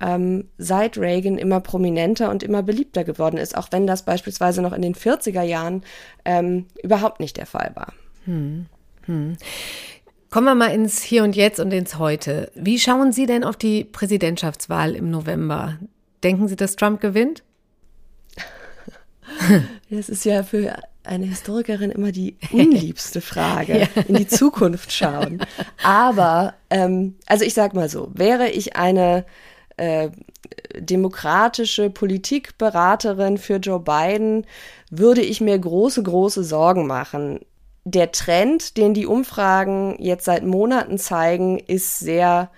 ähm, 0.00 0.48
seit 0.58 0.98
Reagan 0.98 1.38
immer 1.38 1.60
prominenter 1.60 2.30
und 2.30 2.42
immer 2.42 2.62
beliebter 2.62 3.04
geworden 3.04 3.38
ist, 3.38 3.56
auch 3.56 3.68
wenn 3.70 3.86
das 3.86 4.04
beispielsweise 4.04 4.60
noch 4.60 4.72
in 4.72 4.82
den 4.82 4.94
40er 4.94 5.42
Jahren 5.42 5.82
ähm, 6.24 6.66
überhaupt 6.82 7.20
nicht 7.20 7.36
der 7.36 7.46
Fall 7.46 7.72
war. 7.74 7.92
Hm. 8.24 8.66
Hm. 9.06 9.36
Kommen 10.30 10.46
wir 10.46 10.54
mal 10.54 10.74
ins 10.74 11.02
Hier 11.02 11.22
und 11.22 11.36
Jetzt 11.36 11.60
und 11.60 11.72
ins 11.72 11.98
Heute. 11.98 12.50
Wie 12.54 12.78
schauen 12.78 13.12
Sie 13.12 13.26
denn 13.26 13.44
auf 13.44 13.56
die 13.56 13.84
Präsidentschaftswahl 13.84 14.94
im 14.94 15.10
November? 15.10 15.78
Denken 16.22 16.48
Sie, 16.48 16.56
dass 16.56 16.76
Trump 16.76 17.00
gewinnt? 17.00 17.42
Das 19.90 20.08
ist 20.08 20.24
ja 20.24 20.42
für 20.42 20.76
eine 21.06 21.26
Historikerin 21.26 21.90
immer 21.90 22.12
die 22.12 22.36
unliebste 22.52 23.20
Frage, 23.20 23.80
ja. 23.94 24.02
in 24.06 24.16
die 24.16 24.26
Zukunft 24.26 24.92
schauen. 24.92 25.40
Aber, 25.82 26.54
ähm, 26.70 27.16
also 27.26 27.44
ich 27.44 27.54
sag 27.54 27.74
mal 27.74 27.88
so, 27.88 28.10
wäre 28.14 28.48
ich 28.48 28.76
eine 28.76 29.24
äh, 29.76 30.10
demokratische 30.78 31.90
Politikberaterin 31.90 33.38
für 33.38 33.56
Joe 33.56 33.80
Biden, 33.80 34.46
würde 34.90 35.22
ich 35.22 35.40
mir 35.40 35.58
große, 35.58 36.02
große 36.02 36.44
Sorgen 36.44 36.86
machen. 36.86 37.40
Der 37.84 38.12
Trend, 38.12 38.76
den 38.76 38.94
die 38.94 39.06
Umfragen 39.06 39.96
jetzt 40.00 40.24
seit 40.24 40.44
Monaten 40.44 40.98
zeigen, 40.98 41.58
ist 41.58 41.98
sehr 41.98 42.50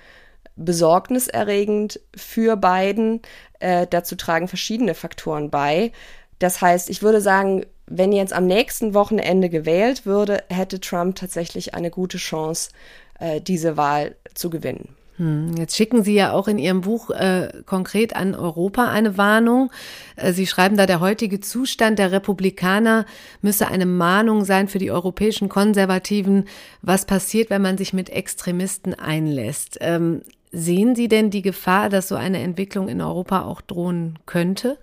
besorgniserregend 0.57 2.01
für 2.17 2.57
Biden. 2.57 3.21
Äh, 3.61 3.87
dazu 3.89 4.17
tragen 4.17 4.49
verschiedene 4.49 4.95
Faktoren 4.95 5.51
bei. 5.51 5.93
Das 6.39 6.61
heißt, 6.61 6.89
ich 6.91 7.03
würde 7.03 7.21
sagen, 7.21 7.65
wenn 7.91 8.13
jetzt 8.13 8.33
am 8.33 8.47
nächsten 8.47 8.95
Wochenende 8.95 9.49
gewählt 9.49 10.07
würde, 10.07 10.45
hätte 10.49 10.81
Trump 10.81 11.17
tatsächlich 11.17 11.75
eine 11.75 11.91
gute 11.91 12.19
Chance, 12.19 12.71
äh, 13.19 13.41
diese 13.41 13.77
Wahl 13.77 14.17
zu 14.35 14.51
gewinnen. 14.51 14.95
Hm, 15.19 15.57
jetzt 15.57 15.77
schicken 15.77 16.05
Sie 16.05 16.15
ja 16.15 16.33
auch 16.33 16.47
in 16.47 16.59
Ihrem 16.59 16.83
Buch 16.83 17.11
äh, 17.11 17.49
konkret 17.67 18.15
an 18.15 18.37
Europa 18.37 18.89
eine 18.89 19.19
Warnung. 19.19 19.71
Äh, 20.15 20.33
Sie 20.33 20.47
schreiben 20.47 20.77
da, 20.77 20.87
der 20.87 21.01
heutige 21.01 21.41
Zustand 21.41 21.99
der 21.99 22.13
Republikaner 22.13 23.05
müsse 23.43 23.67
eine 23.67 23.87
Mahnung 23.87 24.45
sein 24.45 24.69
für 24.69 24.79
die 24.79 24.93
europäischen 24.93 25.49
Konservativen, 25.49 26.45
was 26.83 27.05
passiert, 27.05 27.51
wenn 27.51 27.63
man 27.63 27.77
sich 27.77 27.93
mit 27.93 28.11
Extremisten 28.11 28.95
einlässt. 28.95 29.79
Ähm, 29.81 30.23
sehen 30.53 30.95
Sie 30.95 31.09
denn 31.09 31.31
die 31.31 31.43
Gefahr, 31.43 31.89
dass 31.89 32.07
so 32.07 32.15
eine 32.15 32.41
Entwicklung 32.41 32.89
in 32.89 33.01
Europa 33.01 33.43
auch 33.43 33.61
drohen 33.61 34.21
könnte? 34.25 34.79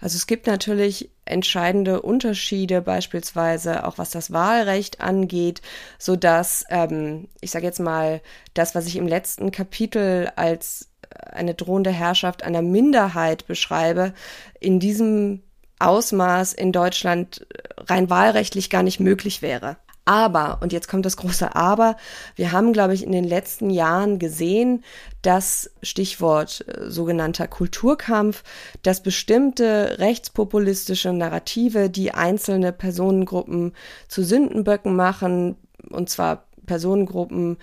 Also 0.00 0.16
es 0.16 0.26
gibt 0.26 0.46
natürlich 0.46 1.10
entscheidende 1.24 2.02
Unterschiede, 2.02 2.80
beispielsweise 2.80 3.86
auch 3.86 3.98
was 3.98 4.10
das 4.10 4.32
Wahlrecht 4.32 5.00
angeht, 5.00 5.62
so 5.98 6.16
dass 6.16 6.64
ähm, 6.70 7.28
ich 7.40 7.50
sage 7.50 7.66
jetzt 7.66 7.80
mal 7.80 8.20
das, 8.54 8.74
was 8.74 8.86
ich 8.86 8.96
im 8.96 9.06
letzten 9.06 9.52
Kapitel 9.52 10.32
als 10.36 10.88
eine 11.32 11.54
drohende 11.54 11.90
Herrschaft 11.90 12.42
einer 12.42 12.62
Minderheit 12.62 13.46
beschreibe, 13.46 14.14
in 14.58 14.80
diesem 14.80 15.42
Ausmaß 15.78 16.52
in 16.52 16.72
Deutschland 16.72 17.46
rein 17.76 18.10
wahlrechtlich 18.10 18.70
gar 18.70 18.82
nicht 18.82 19.00
möglich 19.00 19.42
wäre. 19.42 19.76
Aber, 20.10 20.58
und 20.60 20.72
jetzt 20.72 20.88
kommt 20.88 21.06
das 21.06 21.16
große 21.16 21.54
Aber, 21.54 21.96
wir 22.34 22.50
haben, 22.50 22.72
glaube 22.72 22.94
ich, 22.94 23.04
in 23.04 23.12
den 23.12 23.22
letzten 23.22 23.70
Jahren 23.70 24.18
gesehen, 24.18 24.82
dass 25.22 25.70
Stichwort 25.84 26.64
äh, 26.66 26.90
sogenannter 26.90 27.46
Kulturkampf, 27.46 28.42
dass 28.82 29.04
bestimmte 29.04 29.98
rechtspopulistische 30.00 31.12
Narrative, 31.12 31.90
die 31.90 32.12
einzelne 32.12 32.72
Personengruppen 32.72 33.72
zu 34.08 34.24
Sündenböcken 34.24 34.96
machen, 34.96 35.54
und 35.90 36.10
zwar 36.10 36.42
Personengruppen, 36.66 37.56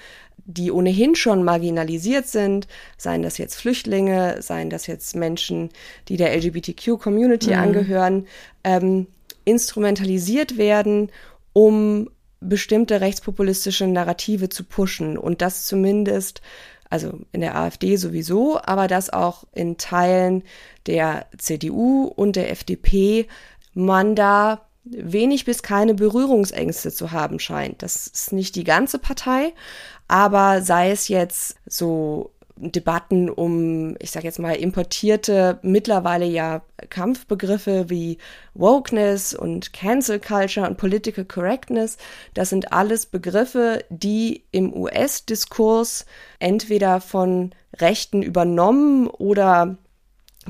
die 0.46 0.72
ohnehin 0.72 1.16
schon 1.16 1.44
marginalisiert 1.44 2.28
sind, 2.28 2.70
seien 2.98 3.24
das 3.24 3.38
jetzt 3.38 3.56
Flüchtlinge, 3.56 4.42
seien 4.42 4.70
das 4.70 4.88
jetzt 4.88 5.18
Menschen, 5.18 5.68
die 6.08 6.16
der 6.16 6.34
LGBTQ-Community 6.34 7.50
mhm. 7.50 7.60
angehören, 7.60 8.28
ähm, 8.64 9.08
instrumentalisiert 9.44 10.58
werden, 10.58 11.12
um 11.52 12.10
bestimmte 12.48 13.02
rechtspopulistische 13.02 13.88
Narrative 13.88 14.50
zu 14.50 14.64
pushen 14.64 15.18
und 15.18 15.42
das 15.42 15.66
zumindest, 15.66 16.42
also 16.90 17.20
in 17.32 17.42
der 17.42 17.56
AfD 17.56 17.96
sowieso, 17.98 18.60
aber 18.62 18.88
das 18.88 19.12
auch 19.12 19.46
in 19.54 19.78
Teilen 19.78 20.44
der 20.86 21.28
CDU 21.38 22.06
und 22.06 22.36
der 22.36 22.52
FDP 22.52 23.28
man 23.74 24.16
da 24.16 24.62
wenig 24.84 25.46
bis 25.46 25.64
keine 25.64 25.94
Berührungsängste 25.94 26.92
zu 26.92 27.12
haben 27.12 27.40
scheint. 27.40 27.84
Das 27.84 28.08
ist 28.08 28.32
nicht 28.32 28.56
die 28.56 28.64
ganze 28.64 29.00
Partei, 29.00 29.54
aber 30.08 30.62
sei 30.62 30.92
es 30.92 31.10
jetzt 31.10 31.58
so 31.66 32.32
Debatten 32.60 33.30
um, 33.30 33.96
ich 34.00 34.12
sage 34.12 34.26
jetzt 34.26 34.40
mal, 34.40 34.54
importierte, 34.54 35.60
mittlerweile 35.62 36.26
ja 36.26 36.62
Kampfbegriffe 36.90 37.90
wie 37.90 38.18
Wokeness 38.54 39.34
und 39.34 39.74
Cancel 39.74 40.20
Culture 40.20 40.68
und 40.68 40.78
Political 40.78 41.26
Correctness. 41.26 41.98
Das 42.34 42.50
sind 42.50 42.74
alles 42.74 43.06
Begriffe, 43.06 43.84
die 43.90 44.44
im 44.52 44.74
US-Diskurs 44.74 46.06
entweder 46.40 47.00
von 47.00 47.54
Rechten 47.80 48.24
übernommen 48.24 49.08
oder 49.08 49.78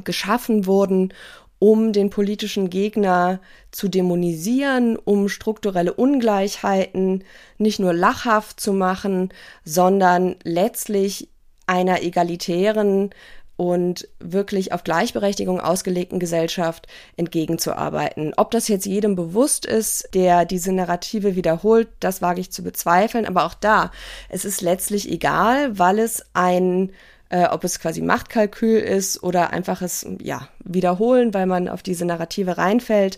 geschaffen 0.03 0.65
wurden, 0.65 1.13
um 1.59 1.91
den 1.91 2.09
politischen 2.09 2.69
Gegner 2.69 3.39
zu 3.71 3.87
dämonisieren, 3.87 4.95
um 4.95 5.27
strukturelle 5.27 5.93
Ungleichheiten 5.93 7.23
nicht 7.57 7.79
nur 7.79 7.93
lachhaft 7.93 8.59
zu 8.59 8.73
machen, 8.73 9.33
sondern 9.63 10.35
letztlich 10.43 11.29
einer 11.67 12.01
egalitären 12.01 13.11
und 13.57 14.07
wirklich 14.19 14.71
auf 14.71 14.83
Gleichberechtigung 14.83 15.59
ausgelegten 15.59 16.19
Gesellschaft 16.19 16.87
entgegenzuarbeiten. 17.17 18.33
Ob 18.37 18.51
das 18.51 18.67
jetzt 18.67 18.85
jedem 18.85 19.15
bewusst 19.15 19.65
ist, 19.65 20.09
der 20.13 20.45
diese 20.45 20.71
Narrative 20.71 21.35
wiederholt, 21.35 21.89
das 21.99 22.21
wage 22.21 22.39
ich 22.39 22.51
zu 22.51 22.63
bezweifeln. 22.63 23.25
Aber 23.25 23.45
auch 23.45 23.55
da, 23.55 23.91
es 24.29 24.45
ist 24.45 24.61
letztlich 24.61 25.11
egal, 25.11 25.77
weil 25.77 25.97
es 25.97 26.23
ein, 26.33 26.91
äh, 27.29 27.47
ob 27.47 27.63
es 27.63 27.79
quasi 27.79 28.01
Machtkalkül 28.01 28.79
ist 28.79 29.23
oder 29.23 29.49
einfaches, 29.49 30.05
ja, 30.21 30.47
Wiederholen, 30.63 31.33
weil 31.33 31.47
man 31.47 31.67
auf 31.67 31.81
diese 31.81 32.05
Narrative 32.05 32.59
reinfällt. 32.59 33.17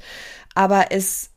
Aber 0.55 0.86
es 0.91 1.32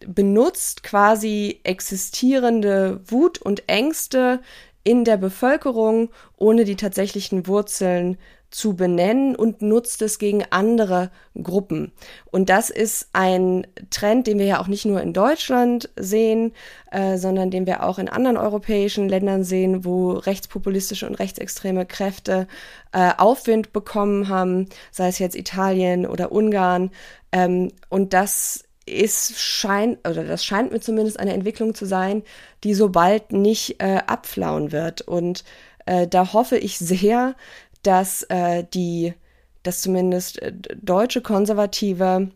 benutzt 0.00 0.82
quasi 0.82 1.60
existierende 1.62 3.00
Wut 3.08 3.38
und 3.38 3.68
Ängste 3.68 4.40
in 4.88 5.04
der 5.04 5.18
Bevölkerung, 5.18 6.08
ohne 6.38 6.64
die 6.64 6.76
tatsächlichen 6.76 7.46
Wurzeln 7.46 8.16
zu 8.48 8.74
benennen 8.74 9.36
und 9.36 9.60
nutzt 9.60 10.00
es 10.00 10.18
gegen 10.18 10.44
andere 10.48 11.10
Gruppen. 11.34 11.92
Und 12.30 12.48
das 12.48 12.70
ist 12.70 13.10
ein 13.12 13.66
Trend, 13.90 14.26
den 14.26 14.38
wir 14.38 14.46
ja 14.46 14.60
auch 14.62 14.66
nicht 14.66 14.86
nur 14.86 15.02
in 15.02 15.12
Deutschland 15.12 15.90
sehen, 15.96 16.54
äh, 16.90 17.18
sondern 17.18 17.50
den 17.50 17.66
wir 17.66 17.82
auch 17.82 17.98
in 17.98 18.08
anderen 18.08 18.38
europäischen 18.38 19.10
Ländern 19.10 19.44
sehen, 19.44 19.84
wo 19.84 20.12
rechtspopulistische 20.12 21.06
und 21.06 21.16
rechtsextreme 21.16 21.84
Kräfte 21.84 22.48
äh, 22.92 23.10
Aufwind 23.18 23.74
bekommen 23.74 24.30
haben, 24.30 24.70
sei 24.90 25.08
es 25.08 25.18
jetzt 25.18 25.36
Italien 25.36 26.06
oder 26.06 26.32
Ungarn. 26.32 26.92
Ähm, 27.30 27.72
und 27.90 28.14
das 28.14 28.64
ist 28.88 29.38
scheint 29.38 30.06
oder 30.08 30.24
das 30.24 30.44
scheint 30.44 30.72
mir 30.72 30.80
zumindest 30.80 31.20
eine 31.20 31.32
Entwicklung 31.32 31.74
zu 31.74 31.86
sein, 31.86 32.22
die 32.64 32.74
so 32.74 32.88
bald 32.88 33.32
nicht 33.32 33.82
äh, 33.82 34.00
abflauen 34.06 34.72
wird. 34.72 35.02
Und 35.02 35.44
äh, 35.86 36.06
da 36.06 36.32
hoffe 36.32 36.58
ich 36.58 36.78
sehr, 36.78 37.34
dass 37.82 38.22
äh, 38.24 38.64
die, 38.74 39.14
dass 39.62 39.80
zumindest 39.80 40.42
äh, 40.42 40.52
deutsche 40.80 41.22
Konservative 41.22 42.30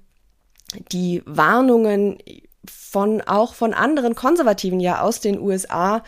die 0.90 1.22
Warnungen 1.26 2.18
von 2.66 3.20
auch 3.20 3.54
von 3.54 3.74
anderen 3.74 4.14
Konservativen 4.14 4.80
ja 4.80 5.00
aus 5.00 5.20
den 5.20 5.40
USA, 5.40 6.02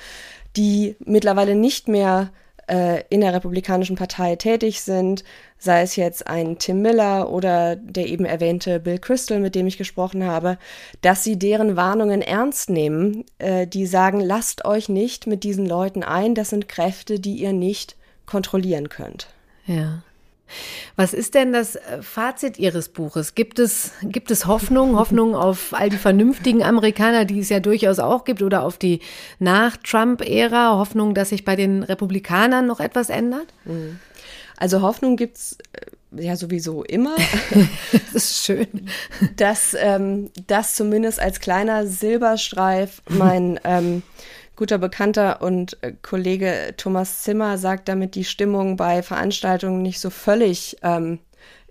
die 0.57 0.97
mittlerweile 1.05 1.57
nicht 1.57 1.89
mehr 1.89 2.31
in 2.67 3.21
der 3.21 3.35
Republikanischen 3.35 3.97
Partei 3.97 4.37
tätig 4.37 4.81
sind, 4.81 5.25
sei 5.59 5.83
es 5.83 5.97
jetzt 5.97 6.27
ein 6.27 6.59
Tim 6.59 6.83
Miller 6.83 7.31
oder 7.31 7.77
der 7.77 8.07
eben 8.07 8.25
erwähnte 8.25 8.81
Bill 8.81 8.99
Crystal, 8.99 9.41
mit 9.41 9.55
dem 9.55 9.67
ich 9.67 9.79
gesprochen 9.79 10.25
habe, 10.25 10.59
dass 11.01 11.25
sie 11.25 11.39
deren 11.39 11.77
Warnungen 11.77 12.23
ernst 12.23 12.71
nehmen, 12.71 13.25
äh, 13.39 13.67
die 13.67 13.87
sagen, 13.87 14.21
lasst 14.21 14.65
euch 14.65 14.89
nicht 14.89 15.27
mit 15.27 15.43
diesen 15.43 15.67
Leuten 15.67 16.03
ein, 16.03 16.35
das 16.35 16.51
sind 16.51 16.69
Kräfte, 16.69 17.19
die 17.19 17.37
ihr 17.37 17.53
nicht 17.53 17.97
kontrollieren 18.27 18.89
könnt. 18.89 19.29
Ja. 19.67 20.03
Was 20.97 21.13
ist 21.13 21.35
denn 21.35 21.53
das 21.53 21.77
äh, 21.77 22.03
Fazit 22.03 22.59
Ihres 22.59 22.89
Buches? 22.89 23.35
Gibt 23.35 23.59
es, 23.59 23.93
gibt 24.03 24.31
es 24.31 24.47
Hoffnung, 24.47 24.97
Hoffnung 24.99 25.35
auf 25.35 25.73
all 25.73 25.89
die 25.91 25.97
vernünftigen 25.97 26.63
Amerikaner, 26.63 27.25
die 27.25 27.41
es 27.41 27.49
ja 27.49 27.61
durchaus 27.61 27.99
auch 27.99 28.25
gibt, 28.25 28.43
oder 28.43 28.63
auf 28.63 28.79
die 28.79 29.01
Nach-Trump-Ära? 29.39 30.77
Hoffnung, 30.79 31.15
dass 31.15 31.31
sich 31.31 31.45
bei 31.45 31.57
den 31.57 31.83
Republikanern 31.83 32.67
noch 32.67 32.81
etwas 32.81 33.11
ändert? 33.11 33.47
Mhm. 33.65 33.99
Also 34.57 34.83
Hoffnung 34.83 35.17
gibt's 35.17 35.59
äh, 35.73 36.23
ja 36.23 36.37
sowieso 36.37 36.85
immer. 36.85 37.17
das 37.93 38.15
ist 38.15 38.45
schön. 38.45 38.89
Dass 39.37 39.77
ähm, 39.79 40.31
das 40.47 40.75
zumindest 40.75 41.21
als 41.21 41.41
kleiner 41.41 41.87
Silberstreif 41.87 43.03
mein 43.09 43.59
ähm, 43.65 44.03
guter 44.57 44.79
Bekannter 44.79 45.43
und 45.43 45.83
äh, 45.83 45.93
Kollege 46.03 46.75
Thomas 46.77 47.23
Zimmer 47.23 47.59
sagt, 47.59 47.89
damit 47.89 48.15
die 48.15 48.25
Stimmung 48.25 48.77
bei 48.77 49.03
Veranstaltungen 49.03 49.83
nicht 49.83 50.01
so 50.01 50.11
völlig 50.11 50.77
ähm, 50.83 51.19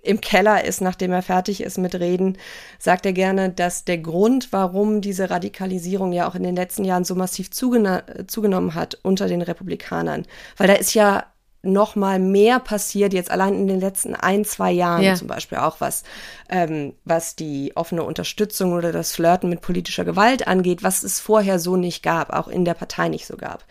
im 0.03 0.19
Keller 0.19 0.65
ist, 0.65 0.81
nachdem 0.81 1.13
er 1.13 1.21
fertig 1.21 1.61
ist 1.63 1.77
mit 1.77 1.95
Reden, 1.95 2.37
sagt 2.77 3.05
er 3.05 3.13
gerne, 3.13 3.49
dass 3.49 3.85
der 3.85 3.97
Grund, 3.97 4.51
warum 4.51 4.99
diese 4.99 5.29
Radikalisierung 5.29 6.11
ja 6.11 6.27
auch 6.27 6.35
in 6.35 6.43
den 6.43 6.57
letzten 6.57 6.83
Jahren 6.83 7.05
so 7.05 7.15
massiv 7.15 7.51
zugenommen 7.51 8.75
hat 8.75 8.99
unter 9.01 9.27
den 9.27 9.41
Republikanern, 9.41 10.25
weil 10.57 10.67
da 10.67 10.73
ist 10.73 10.93
ja 10.93 11.25
noch 11.63 11.95
mal 11.95 12.19
mehr 12.19 12.59
passiert, 12.59 13.13
jetzt 13.13 13.31
allein 13.31 13.55
in 13.55 13.67
den 13.67 13.79
letzten 13.79 14.15
ein, 14.15 14.43
zwei 14.43 14.71
Jahren 14.71 15.01
ja. 15.01 15.15
zum 15.15 15.27
Beispiel 15.27 15.57
auch 15.57 15.79
was, 15.79 16.03
ähm, 16.49 16.93
was 17.05 17.37
die 17.37 17.71
offene 17.75 18.03
Unterstützung 18.03 18.73
oder 18.73 18.91
das 18.91 19.13
Flirten 19.13 19.49
mit 19.49 19.61
politischer 19.61 20.03
Gewalt 20.03 20.45
angeht, 20.45 20.83
was 20.83 21.03
es 21.03 21.21
vorher 21.21 21.59
so 21.59 21.77
nicht 21.77 22.03
gab, 22.03 22.33
auch 22.33 22.49
in 22.49 22.65
der 22.65 22.73
Partei 22.73 23.07
nicht 23.07 23.25
so 23.25 23.37
gab. 23.37 23.63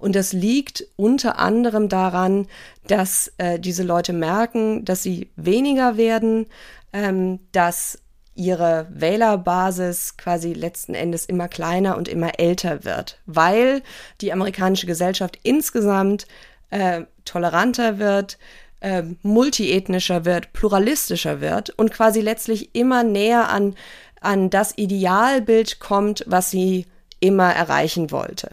Und 0.00 0.16
das 0.16 0.32
liegt 0.32 0.86
unter 0.96 1.38
anderem 1.38 1.88
daran, 1.88 2.48
dass 2.88 3.32
äh, 3.38 3.60
diese 3.60 3.84
Leute 3.84 4.12
merken, 4.12 4.84
dass 4.84 5.04
sie 5.04 5.30
weniger 5.36 5.96
werden, 5.96 6.46
ähm, 6.92 7.38
dass 7.52 8.00
ihre 8.34 8.88
Wählerbasis 8.90 10.16
quasi 10.16 10.52
letzten 10.52 10.94
Endes 10.94 11.24
immer 11.26 11.46
kleiner 11.46 11.96
und 11.96 12.08
immer 12.08 12.38
älter 12.38 12.84
wird, 12.84 13.20
weil 13.24 13.82
die 14.20 14.32
amerikanische 14.32 14.86
Gesellschaft 14.86 15.38
insgesamt 15.42 16.26
äh, 16.70 17.04
toleranter 17.26 17.98
wird, 17.98 18.38
äh, 18.80 19.02
multiethnischer 19.22 20.24
wird, 20.24 20.52
pluralistischer 20.52 21.40
wird 21.40 21.70
und 21.70 21.92
quasi 21.92 22.20
letztlich 22.20 22.74
immer 22.74 23.02
näher 23.02 23.48
an, 23.50 23.74
an 24.20 24.50
das 24.50 24.76
Idealbild 24.76 25.78
kommt, 25.80 26.24
was 26.26 26.50
sie 26.50 26.86
immer 27.20 27.52
erreichen 27.52 28.10
wollte. 28.10 28.50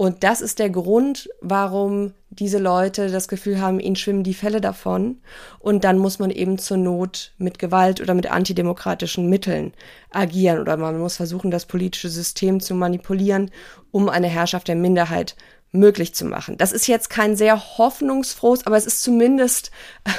Und 0.00 0.24
das 0.24 0.40
ist 0.40 0.58
der 0.58 0.70
Grund, 0.70 1.28
warum 1.42 2.14
diese 2.30 2.56
Leute 2.56 3.10
das 3.10 3.28
Gefühl 3.28 3.60
haben, 3.60 3.80
ihnen 3.80 3.96
schwimmen 3.96 4.24
die 4.24 4.32
Fälle 4.32 4.62
davon. 4.62 5.20
Und 5.58 5.84
dann 5.84 5.98
muss 5.98 6.18
man 6.18 6.30
eben 6.30 6.56
zur 6.56 6.78
Not 6.78 7.34
mit 7.36 7.58
Gewalt 7.58 8.00
oder 8.00 8.14
mit 8.14 8.30
antidemokratischen 8.30 9.28
Mitteln 9.28 9.74
agieren 10.10 10.58
oder 10.58 10.78
man 10.78 10.98
muss 10.98 11.16
versuchen, 11.16 11.50
das 11.50 11.66
politische 11.66 12.08
System 12.08 12.60
zu 12.60 12.74
manipulieren, 12.74 13.50
um 13.90 14.08
eine 14.08 14.28
Herrschaft 14.28 14.68
der 14.68 14.76
Minderheit 14.76 15.36
möglich 15.72 16.14
zu 16.14 16.24
machen. 16.24 16.56
Das 16.56 16.72
ist 16.72 16.86
jetzt 16.86 17.10
kein 17.10 17.36
sehr 17.36 17.78
hoffnungsfrohes, 17.78 18.66
aber 18.66 18.76
es 18.76 18.86
ist 18.86 19.02
zumindest 19.02 19.70
äh, 20.04 20.10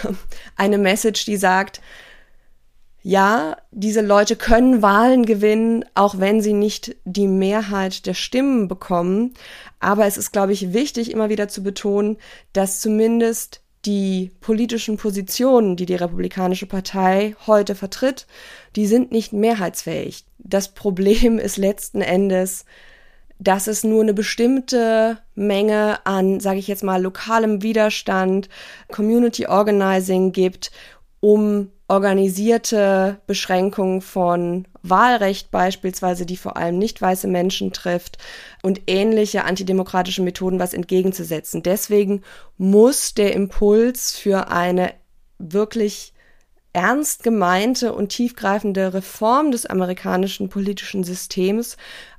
eine 0.56 0.78
Message, 0.78 1.26
die 1.26 1.38
sagt, 1.38 1.82
ja, 3.04 3.58
diese 3.72 4.02
Leute 4.02 4.36
können 4.36 4.84
Wahlen 4.84 5.26
gewinnen, 5.26 5.84
auch 5.96 6.20
wenn 6.20 6.42
sie 6.42 6.54
nicht 6.54 6.96
die 7.04 7.28
Mehrheit 7.28 8.06
der 8.06 8.14
Stimmen 8.14 8.68
bekommen. 8.68 9.34
Aber 9.80 10.06
es 10.06 10.18
ist, 10.18 10.32
glaube 10.32 10.54
ich, 10.54 10.74
wichtig, 10.74 11.10
immer 11.10 11.30
wieder 11.30 11.48
zu 11.48 11.64
betonen, 11.64 12.18
dass 12.54 12.80
zumindest 12.80 13.62
die 13.86 14.32
politischen 14.42 14.98
Positionen, 14.98 15.76
die 15.76 15.88
die 15.88 15.96
Republikanische 15.96 16.68
Partei 16.68 17.36
heute 17.48 17.74
vertritt, 17.74 18.28
die 18.76 18.86
sind 18.86 19.12
nicht 19.12 19.34
mehrheitsfähig. 19.34 20.26
Das 20.38 20.74
Problem 20.76 21.40
ist 21.40 21.58
letzten 21.58 22.02
Endes, 22.02 22.66
dass 23.42 23.66
es 23.66 23.84
nur 23.84 24.04
eine 24.04 24.14
bestimmte 24.14 25.18
Menge 25.34 26.06
an, 26.06 26.40
sage 26.40 26.60
ich 26.60 26.68
jetzt 26.68 26.84
mal, 26.84 27.02
lokalem 27.02 27.64
Widerstand, 27.64 28.50
Community 28.92 29.48
Organizing 29.48 30.32
gibt, 30.32 30.72
um 31.22 31.72
organisierte 31.88 33.18
Beschränkungen 33.26 34.02
von 34.02 34.68
Wahlrecht 34.84 35.50
beispielsweise, 35.50 36.28
die 36.28 36.38
vor 36.38 36.56
allem 36.56 36.78
nicht 36.78 37.02
weiße 37.02 37.28
Menschen 37.28 37.74
trifft 37.74 38.20
und 38.62 38.82
ähnliche 38.86 39.44
antidemokratische 39.44 40.22
Methoden 40.22 40.60
was 40.60 40.76
entgegenzusetzen. 40.76 41.64
Deswegen 41.64 42.22
muss 42.58 43.16
der 43.16 43.34
Impuls 43.34 44.16
für 44.16 44.50
eine 44.50 44.94
wirklich 45.40 46.14
ernst 46.74 47.24
gemeinte 47.24 47.94
und 47.94 48.10
tiefgreifende 48.10 48.94
Reform 48.94 49.52
des 49.52 49.66
amerikanischen 49.66 50.48
politischen 50.48 51.04
Systems 51.04 51.76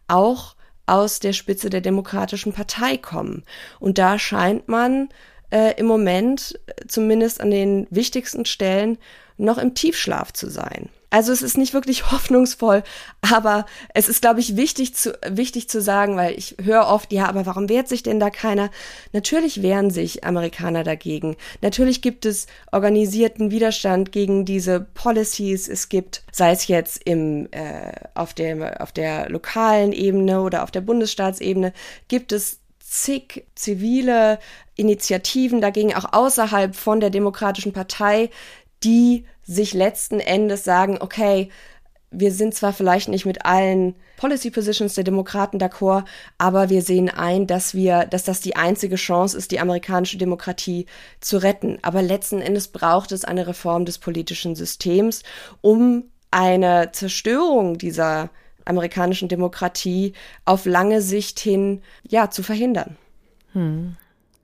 auch 0.08 0.56
aus 0.92 1.20
der 1.20 1.32
Spitze 1.32 1.70
der 1.70 1.80
Demokratischen 1.80 2.52
Partei 2.52 2.98
kommen. 2.98 3.44
Und 3.80 3.96
da 3.96 4.18
scheint 4.18 4.68
man 4.68 5.08
äh, 5.50 5.74
im 5.78 5.86
Moment, 5.86 6.60
äh, 6.66 6.86
zumindest 6.86 7.40
an 7.40 7.50
den 7.50 7.86
wichtigsten 7.88 8.44
Stellen, 8.44 8.98
noch 9.38 9.56
im 9.56 9.74
Tiefschlaf 9.74 10.34
zu 10.34 10.50
sein. 10.50 10.90
Also 11.12 11.30
es 11.30 11.42
ist 11.42 11.58
nicht 11.58 11.74
wirklich 11.74 12.10
hoffnungsvoll, 12.10 12.82
aber 13.20 13.66
es 13.92 14.08
ist, 14.08 14.22
glaube 14.22 14.40
ich, 14.40 14.56
wichtig 14.56 14.94
zu, 14.94 15.12
wichtig 15.28 15.68
zu 15.68 15.82
sagen, 15.82 16.16
weil 16.16 16.36
ich 16.38 16.56
höre 16.62 16.88
oft, 16.88 17.12
ja, 17.12 17.26
aber 17.26 17.44
warum 17.44 17.68
wehrt 17.68 17.86
sich 17.86 18.02
denn 18.02 18.18
da 18.18 18.30
keiner? 18.30 18.70
Natürlich 19.12 19.62
wehren 19.62 19.90
sich 19.90 20.24
Amerikaner 20.24 20.84
dagegen. 20.84 21.36
Natürlich 21.60 22.00
gibt 22.00 22.24
es 22.24 22.46
organisierten 22.72 23.50
Widerstand 23.50 24.10
gegen 24.10 24.46
diese 24.46 24.80
Policies. 24.80 25.68
Es 25.68 25.90
gibt, 25.90 26.22
sei 26.32 26.52
es 26.52 26.66
jetzt 26.66 27.02
im, 27.04 27.46
äh, 27.50 27.92
auf, 28.14 28.32
der, 28.32 28.80
auf 28.80 28.90
der 28.90 29.28
lokalen 29.28 29.92
Ebene 29.92 30.40
oder 30.40 30.62
auf 30.62 30.70
der 30.70 30.80
Bundesstaatsebene, 30.80 31.74
gibt 32.08 32.32
es 32.32 32.60
zig 32.80 33.44
zivile 33.54 34.38
Initiativen 34.76 35.60
dagegen, 35.60 35.94
auch 35.94 36.14
außerhalb 36.14 36.74
von 36.74 37.00
der 37.00 37.10
Demokratischen 37.10 37.74
Partei, 37.74 38.30
die 38.82 39.26
sich 39.44 39.74
letzten 39.74 40.20
Endes 40.20 40.64
sagen, 40.64 40.98
okay, 41.00 41.50
wir 42.12 42.30
sind 42.30 42.54
zwar 42.54 42.72
vielleicht 42.72 43.08
nicht 43.08 43.24
mit 43.24 43.46
allen 43.46 43.96
Policy 44.18 44.50
Positions 44.50 44.94
der 44.94 45.04
Demokraten 45.04 45.58
d'accord, 45.58 46.04
aber 46.38 46.68
wir 46.68 46.82
sehen 46.82 47.08
ein, 47.08 47.46
dass 47.46 47.74
wir, 47.74 48.04
dass 48.04 48.22
das 48.22 48.40
die 48.40 48.54
einzige 48.54 48.96
Chance 48.96 49.36
ist, 49.36 49.50
die 49.50 49.60
amerikanische 49.60 50.18
Demokratie 50.18 50.86
zu 51.20 51.38
retten. 51.38 51.78
Aber 51.82 52.02
letzten 52.02 52.40
Endes 52.40 52.68
braucht 52.68 53.12
es 53.12 53.24
eine 53.24 53.46
Reform 53.46 53.86
des 53.86 53.98
politischen 53.98 54.54
Systems, 54.54 55.22
um 55.62 56.04
eine 56.30 56.92
Zerstörung 56.92 57.78
dieser 57.78 58.30
amerikanischen 58.64 59.28
Demokratie 59.28 60.12
auf 60.44 60.66
lange 60.66 61.02
Sicht 61.02 61.40
hin, 61.40 61.82
ja, 62.06 62.30
zu 62.30 62.42
verhindern. 62.42 62.96
Hm. 63.52 63.96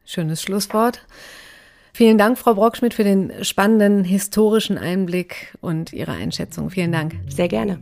Schönes 0.05 0.42
Schlusswort. 0.42 1.03
Vielen 1.99 2.16
Dank, 2.16 2.38
Frau 2.38 2.55
Brockschmidt, 2.55 2.94
für 2.94 3.03
den 3.03 3.32
spannenden 3.42 4.05
historischen 4.05 4.78
Einblick 4.78 5.53
und 5.61 5.92
Ihre 5.92 6.12
Einschätzung. 6.12 6.70
Vielen 6.70 6.92
Dank. 6.92 7.16
Sehr 7.26 7.49
gerne. 7.49 7.80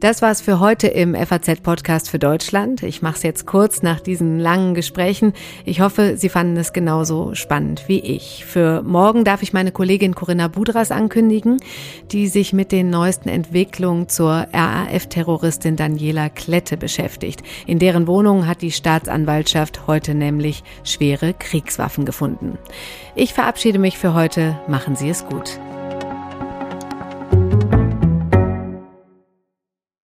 Das 0.00 0.22
war's 0.22 0.40
für 0.40 0.60
heute 0.60 0.86
im 0.86 1.16
FAZ-Podcast 1.16 2.08
für 2.08 2.20
Deutschland. 2.20 2.84
Ich 2.84 3.02
mache 3.02 3.16
es 3.16 3.24
jetzt 3.24 3.46
kurz 3.46 3.82
nach 3.82 3.98
diesen 3.98 4.38
langen 4.38 4.74
Gesprächen. 4.74 5.32
Ich 5.64 5.80
hoffe, 5.80 6.16
Sie 6.16 6.28
fanden 6.28 6.56
es 6.56 6.72
genauso 6.72 7.34
spannend 7.34 7.82
wie 7.88 7.98
ich. 7.98 8.44
Für 8.44 8.82
morgen 8.82 9.24
darf 9.24 9.42
ich 9.42 9.52
meine 9.52 9.72
Kollegin 9.72 10.14
Corinna 10.14 10.46
Budras 10.46 10.92
ankündigen, 10.92 11.56
die 12.12 12.28
sich 12.28 12.52
mit 12.52 12.70
den 12.70 12.90
neuesten 12.90 13.28
Entwicklungen 13.28 14.08
zur 14.08 14.46
RAF-Terroristin 14.52 15.74
Daniela 15.74 16.28
Klette 16.28 16.76
beschäftigt. 16.76 17.42
In 17.66 17.80
deren 17.80 18.06
Wohnung 18.06 18.46
hat 18.46 18.62
die 18.62 18.70
Staatsanwaltschaft 18.70 19.88
heute 19.88 20.14
nämlich 20.14 20.62
schwere 20.84 21.34
Kriegswaffen 21.34 22.04
gefunden. 22.04 22.56
Ich 23.16 23.34
verabschiede 23.34 23.80
mich 23.80 23.98
für 23.98 24.14
heute. 24.14 24.60
Machen 24.68 24.94
Sie 24.94 25.08
es 25.08 25.26
gut. 25.26 25.58